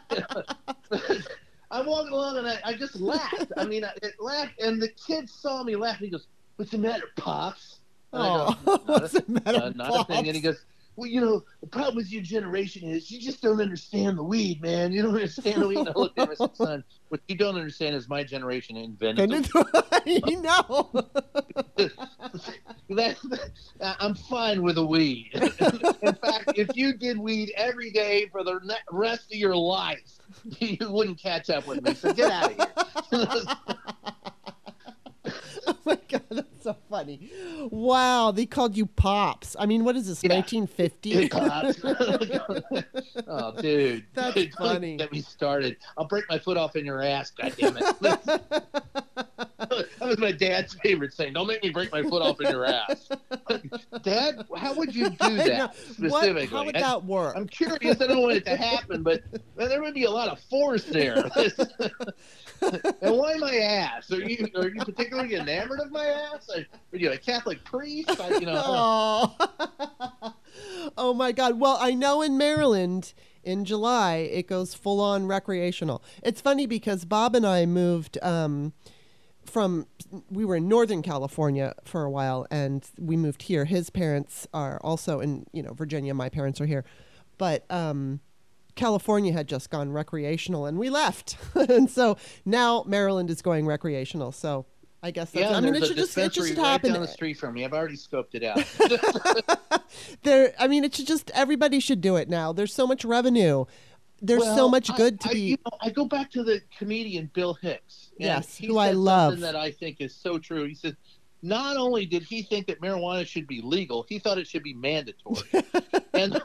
[1.71, 3.51] I'm walking along and I, I just laughed.
[3.57, 5.97] I mean, I it laughed, and the kid saw me laugh.
[5.97, 6.25] And he goes,
[6.55, 7.79] "What's the matter, pops?"
[8.11, 10.25] And I go, oh what's the matter uh, not a thing.
[10.25, 10.63] And he goes,
[10.99, 14.61] Well, you know, the problem with your generation is you just don't understand the weed,
[14.61, 14.91] man.
[14.91, 15.77] You don't understand the weed.
[15.77, 19.45] And I looked at said, Son, what you don't understand is my generation invented And
[19.45, 19.93] the
[20.27, 20.91] you know
[22.89, 23.15] that,
[23.79, 25.29] that- I'm fine with the weed.
[26.01, 28.59] In fact, if you did weed every day for the
[28.91, 30.19] rest of your life,
[30.59, 31.93] you wouldn't catch up with me.
[31.93, 33.45] So get out of here.
[35.65, 37.31] Oh my god, so funny.
[37.71, 39.55] Wow, they called you pops.
[39.59, 40.35] I mean, what is this, Yeah.
[40.35, 41.29] 1950?
[41.29, 41.79] Cops.
[43.27, 44.05] oh, dude.
[44.13, 44.97] That's Dude, funny.
[44.97, 45.77] Get me started.
[45.97, 47.31] I'll break my foot off in your ass.
[47.31, 49.45] God damn it.
[49.59, 51.33] That was my dad's favorite saying.
[51.33, 53.09] Don't make me break my foot off in your ass.
[54.03, 56.09] Dad, how would you do that specifically?
[56.09, 57.35] What, how would that work?
[57.35, 58.01] I'm curious.
[58.01, 59.21] I don't want it to happen, but
[59.57, 61.17] man, there would be a lot of force there.
[63.01, 64.11] and why my ass?
[64.11, 66.49] Are you are you particularly enamored of my ass?
[66.55, 66.65] Are
[66.97, 68.19] you a Catholic priest?
[68.19, 68.63] I, you know.
[68.65, 70.33] Oh.
[70.97, 71.59] oh my God!
[71.59, 73.13] Well, I know in Maryland
[73.43, 76.03] in July it goes full on recreational.
[76.23, 78.17] It's funny because Bob and I moved.
[78.21, 78.73] Um,
[79.49, 79.87] from
[80.29, 83.65] we were in Northern California for a while, and we moved here.
[83.65, 86.13] His parents are also in you know Virginia.
[86.13, 86.85] My parents are here,
[87.37, 88.21] but um,
[88.75, 94.31] California had just gone recreational, and we left, and so now Maryland is going recreational.
[94.31, 94.65] So
[95.01, 96.91] I guess that's, yeah, I mean it should just it should right happen.
[96.91, 97.63] down the street from me.
[97.63, 98.63] I've already scoped it out.
[100.23, 102.51] there, I mean it should just everybody should do it now.
[102.51, 103.65] There's so much revenue.
[104.21, 105.39] There's so Well, much I- good to I, be.
[105.41, 108.11] You know, I go back to the comedian Bill Hicks.
[108.17, 109.33] Yes, he who I love.
[109.33, 110.65] Something that I think is so true.
[110.65, 110.97] He said,
[111.41, 114.73] not only did he think that marijuana should be legal, he thought it should be
[114.73, 115.47] mandatory.
[116.13, 116.41] and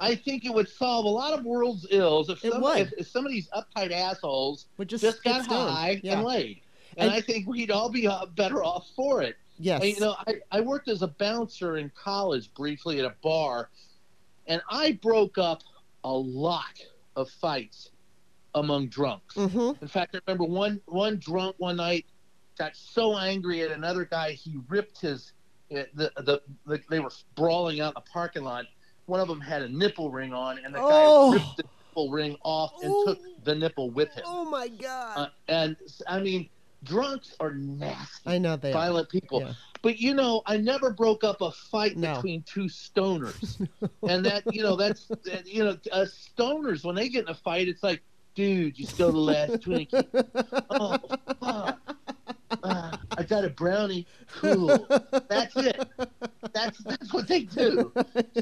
[0.00, 3.24] I think it would solve a lot of world's ills if some, if, if some
[3.24, 6.14] of these uptight assholes Would just, just got high Yeah.
[6.14, 6.60] and laid.
[6.96, 9.36] And, And- I think we'd all be uh, better off for it.
[9.58, 9.80] Yes.
[9.82, 13.70] And, you know, I, I worked as a bouncer in college briefly at a bar,
[14.48, 15.62] and I broke up
[16.04, 16.78] a lot
[17.16, 17.90] of fights
[18.54, 19.34] among drunks.
[19.34, 19.82] mm-hmm.
[19.82, 22.06] In fact, I remember one one drunk one night
[22.58, 25.32] got so angry at another guy he ripped his
[25.76, 28.64] uh, the, the the they were brawling out in the parking lot.
[29.06, 31.32] One of them had a nipple ring on, and the Oh.
[31.32, 34.24] guy ripped the nipple ring off and took the nipple with him.
[34.26, 35.18] Oh my God.
[35.18, 35.76] Uh, and
[36.08, 36.48] I mean,
[36.86, 38.74] drunks are nasty, I know they are.
[38.74, 39.40] violent people.
[39.40, 39.52] Yeah.
[39.82, 42.14] But you know, I never broke up a fight No.
[42.16, 43.60] between two stoners,
[44.08, 47.34] and that you know that's that, you know uh, stoners when they get in a
[47.34, 48.02] fight, it's like,
[48.34, 50.06] dude, you stole the last Twinkie.
[50.70, 50.98] oh,
[51.40, 51.78] fuck.
[52.62, 54.06] Ah, I got a brownie.
[54.40, 54.86] Cool.
[55.28, 55.88] That's it.
[56.52, 57.92] That's that's what they do.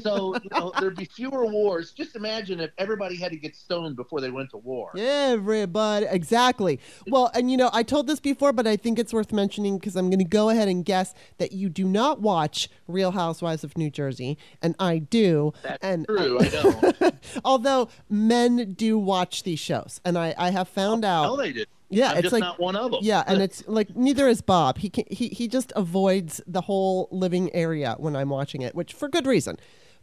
[0.01, 1.91] So you know, there'd be fewer wars.
[1.91, 4.91] Just imagine if everybody had to get stoned before they went to war.
[4.97, 6.79] Everybody, exactly.
[7.07, 9.95] Well, and you know, I told this before, but I think it's worth mentioning because
[9.95, 13.77] I'm going to go ahead and guess that you do not watch Real Housewives of
[13.77, 15.53] New Jersey, and I do.
[15.63, 16.39] That's and true.
[16.39, 17.11] I know.
[17.45, 21.35] although men do watch these shows, and I, I have found No, out.
[21.37, 21.67] they did.
[21.89, 22.99] Yeah, I'm it's like not one of them.
[23.03, 24.77] yeah, and it's like neither is Bob.
[24.79, 28.93] He can, he he just avoids the whole living area when I'm watching it, which
[28.93, 29.57] for good reason.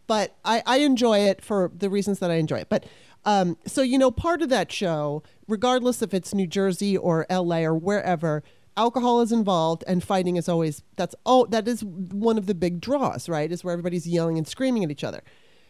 [0.07, 2.69] But I, I enjoy it for the reasons that I enjoy it.
[2.69, 2.87] But
[3.25, 7.65] um, so you know, part of that show, regardless if it's New Jersey or L.A.
[7.65, 8.43] or wherever,
[8.77, 12.81] alcohol is involved, and fighting is always that's oh that is one of the big
[12.81, 13.51] draws, right?
[13.51, 15.23] Is where everybody's yelling and screaming at each other.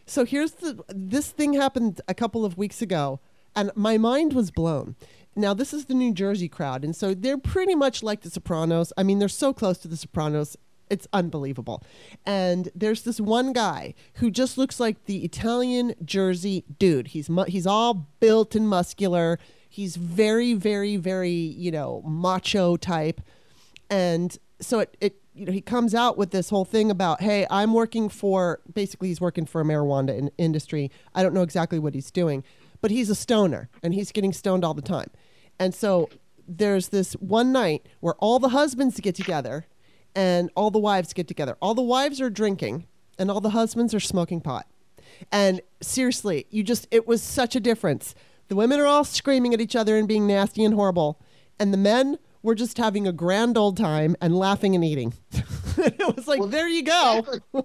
[0.05, 3.19] So here's the this thing happened a couple of weeks ago,
[3.55, 4.95] and my mind was blown.
[5.35, 8.93] Now this is the New Jersey crowd, and so they're pretty much like the Sopranos.
[8.97, 10.57] I mean, they're so close to the Sopranos.
[10.89, 11.81] It's unbelievable.
[12.25, 17.07] And there's this one guy who just looks like the Italian Jersey dude.
[17.09, 19.39] He's mu- he's all built and muscular.
[19.67, 23.21] He's very, very, very, you know, macho type
[23.93, 27.45] and so it, it you know he comes out with this whole thing about hey
[27.49, 31.79] i'm working for basically he's working for a marijuana in, industry i don't know exactly
[31.79, 32.43] what he's doing
[32.81, 35.09] but he's a stoner and he's getting stoned all the time
[35.59, 36.09] and so
[36.47, 39.65] there's this one night where all the husbands get together
[40.15, 42.85] and all the wives get together all the wives are drinking
[43.17, 44.67] and all the husbands are smoking pot
[45.31, 48.13] and seriously you just it was such a difference
[48.49, 51.19] the women are all screaming at each other and being nasty and horrible
[51.59, 55.13] and the men were just having a grand old time and laughing and eating.
[55.77, 57.25] it was like, well, there you go.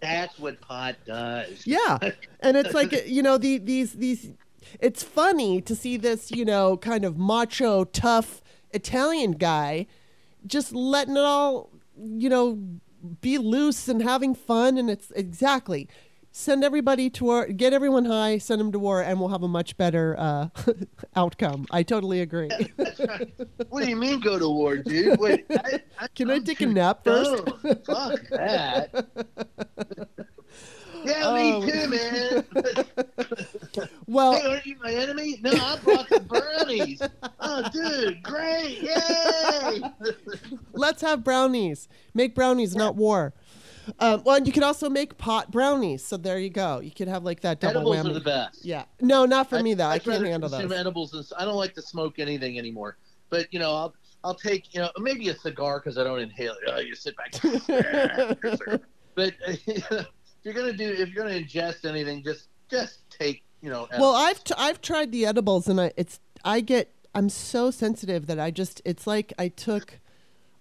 [0.00, 1.66] That's what pot does.
[1.66, 1.98] Yeah.
[2.40, 4.30] And it's like, you know, the, these, these,
[4.78, 8.40] it's funny to see this, you know, kind of macho, tough
[8.72, 9.86] Italian guy
[10.46, 12.58] just letting it all, you know,
[13.20, 14.78] be loose and having fun.
[14.78, 15.88] And it's exactly
[16.32, 19.48] send everybody to war, get everyone high, send them to war, and we'll have a
[19.48, 20.48] much better uh,
[21.16, 21.66] outcome.
[21.70, 22.50] I totally agree.
[23.68, 25.18] What do you mean go to war, dude?
[25.20, 27.44] Wait, I, I, Can I I'm take a nap first?
[27.84, 29.06] Fuck that.
[31.04, 31.60] Yeah, Oh.
[31.60, 33.88] me too, man.
[34.06, 35.38] well, hey, aren't you my enemy?
[35.42, 37.02] No, I brought the brownies.
[37.40, 39.82] Oh, dude, great, yay!
[40.72, 41.88] let's have brownies.
[42.14, 43.32] Make brownies, not war.
[43.98, 46.04] Um, well, and you could also make pot brownies.
[46.04, 46.80] So there you go.
[46.80, 48.10] You could have like that double Edibles whammy.
[48.10, 48.64] are the best.
[48.64, 48.84] Yeah.
[49.00, 49.86] No, not for me though.
[49.86, 50.70] I, I'd can't handle those.
[50.70, 51.14] edibles.
[51.14, 52.98] And, I don't like to smoke anything anymore.
[53.30, 56.54] But you know, I'll I'll take you know maybe a cigar because I don't inhale.
[56.62, 56.70] it.
[56.72, 57.32] Oh, you sit back.
[59.14, 60.06] but if
[60.42, 63.88] you're gonna do if you're gonna ingest anything, just just take you know.
[63.98, 64.14] Well.
[64.14, 68.38] I've t- I've tried the edibles and I it's I get I'm so sensitive that
[68.40, 69.98] I just it's like I took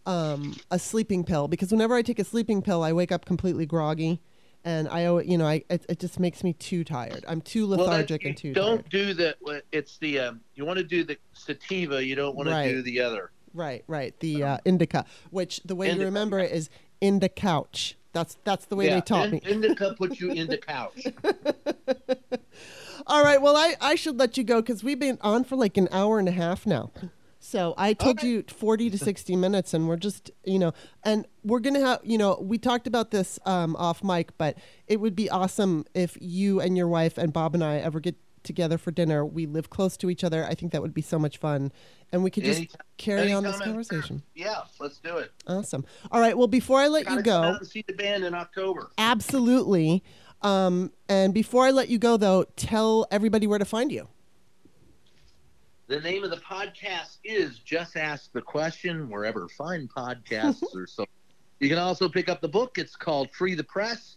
[0.06, 3.65] um, a sleeping pill because whenever I take a sleeping pill, I wake up completely
[3.65, 4.19] groggy,
[4.65, 7.23] and I you know I it, it just makes me too tired.
[7.27, 8.65] I'm too Well, lethargic you and too tired.
[8.65, 8.89] don't tired.
[8.89, 9.64] do that.
[9.72, 10.19] It's the.
[10.19, 12.03] Um, you want to do the sativa.
[12.03, 12.68] You don't want Right.
[12.69, 13.31] to do the other.
[13.53, 14.19] Right, right.
[14.19, 16.69] The uh, indica, which the way you remember it is
[17.01, 17.95] in the couch.
[18.14, 19.41] That's that's the way yeah, they taught in- me.
[19.45, 21.06] Indica puts you in the couch.
[23.07, 23.41] All right.
[23.41, 26.19] Well, I, I should let you go because we've been on for like an hour
[26.19, 26.91] and a half now.
[27.40, 28.27] So I told Okay.
[28.27, 30.73] you 40 to 60 minutes, and we're just, you know,
[31.03, 34.57] and we're going to have, you know, we talked about this um, off mic, but
[34.88, 38.15] it would be awesome if you and your wife and Bob and I ever get
[38.44, 39.26] together for dinner.
[39.26, 40.45] We live close to each other.
[40.45, 41.72] I think that would be so much fun.
[42.11, 44.24] And we could just Anytime- carry on this anytime conversation.
[44.36, 45.32] Yeah, let's do it.
[45.48, 45.86] Awesome.
[46.11, 46.38] All right.
[46.38, 48.90] Well, before I let Gotta you go, see the band in October.
[48.98, 50.03] absolutely.
[50.41, 54.07] Um, and before I let you go, though, tell everybody where to find you.
[55.88, 61.06] The name of the podcast is Just Ask the Question, wherever fine podcasts are so.
[61.61, 62.78] You can also pick up the book.
[62.78, 64.16] It's called Free the Press.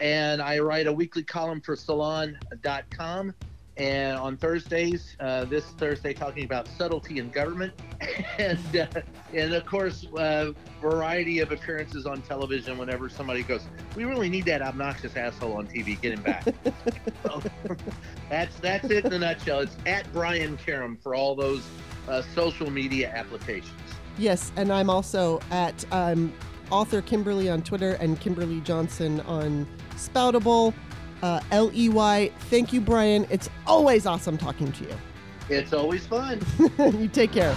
[0.00, 3.32] And I write a weekly column for Salon.com.
[3.76, 7.72] And on Thursdays, uh, this Thursday, talking about subtlety in government.
[8.38, 8.86] And, uh,
[9.32, 13.62] and of course, uh, variety of appearances on television whenever somebody goes,
[13.96, 16.00] We really need that obnoxious asshole on TV.
[16.00, 16.44] Get him back.
[17.22, 17.42] So,
[18.28, 19.60] that's that's it in a nutshell.
[19.60, 21.62] It's at Brian Karem for all those
[22.08, 23.72] uh, social media applications.
[24.18, 26.32] Yes, and I'm also at um,
[26.70, 30.74] author Kimberly on Twitter and Kimberly Johnson on Spoutable,
[31.24, 32.30] uh, L E Y.
[32.50, 33.26] Thank you, Brian.
[33.30, 34.96] It's always awesome talking to you.
[35.48, 36.40] It's always fun.
[36.58, 36.70] you.
[36.98, 37.54] you take care.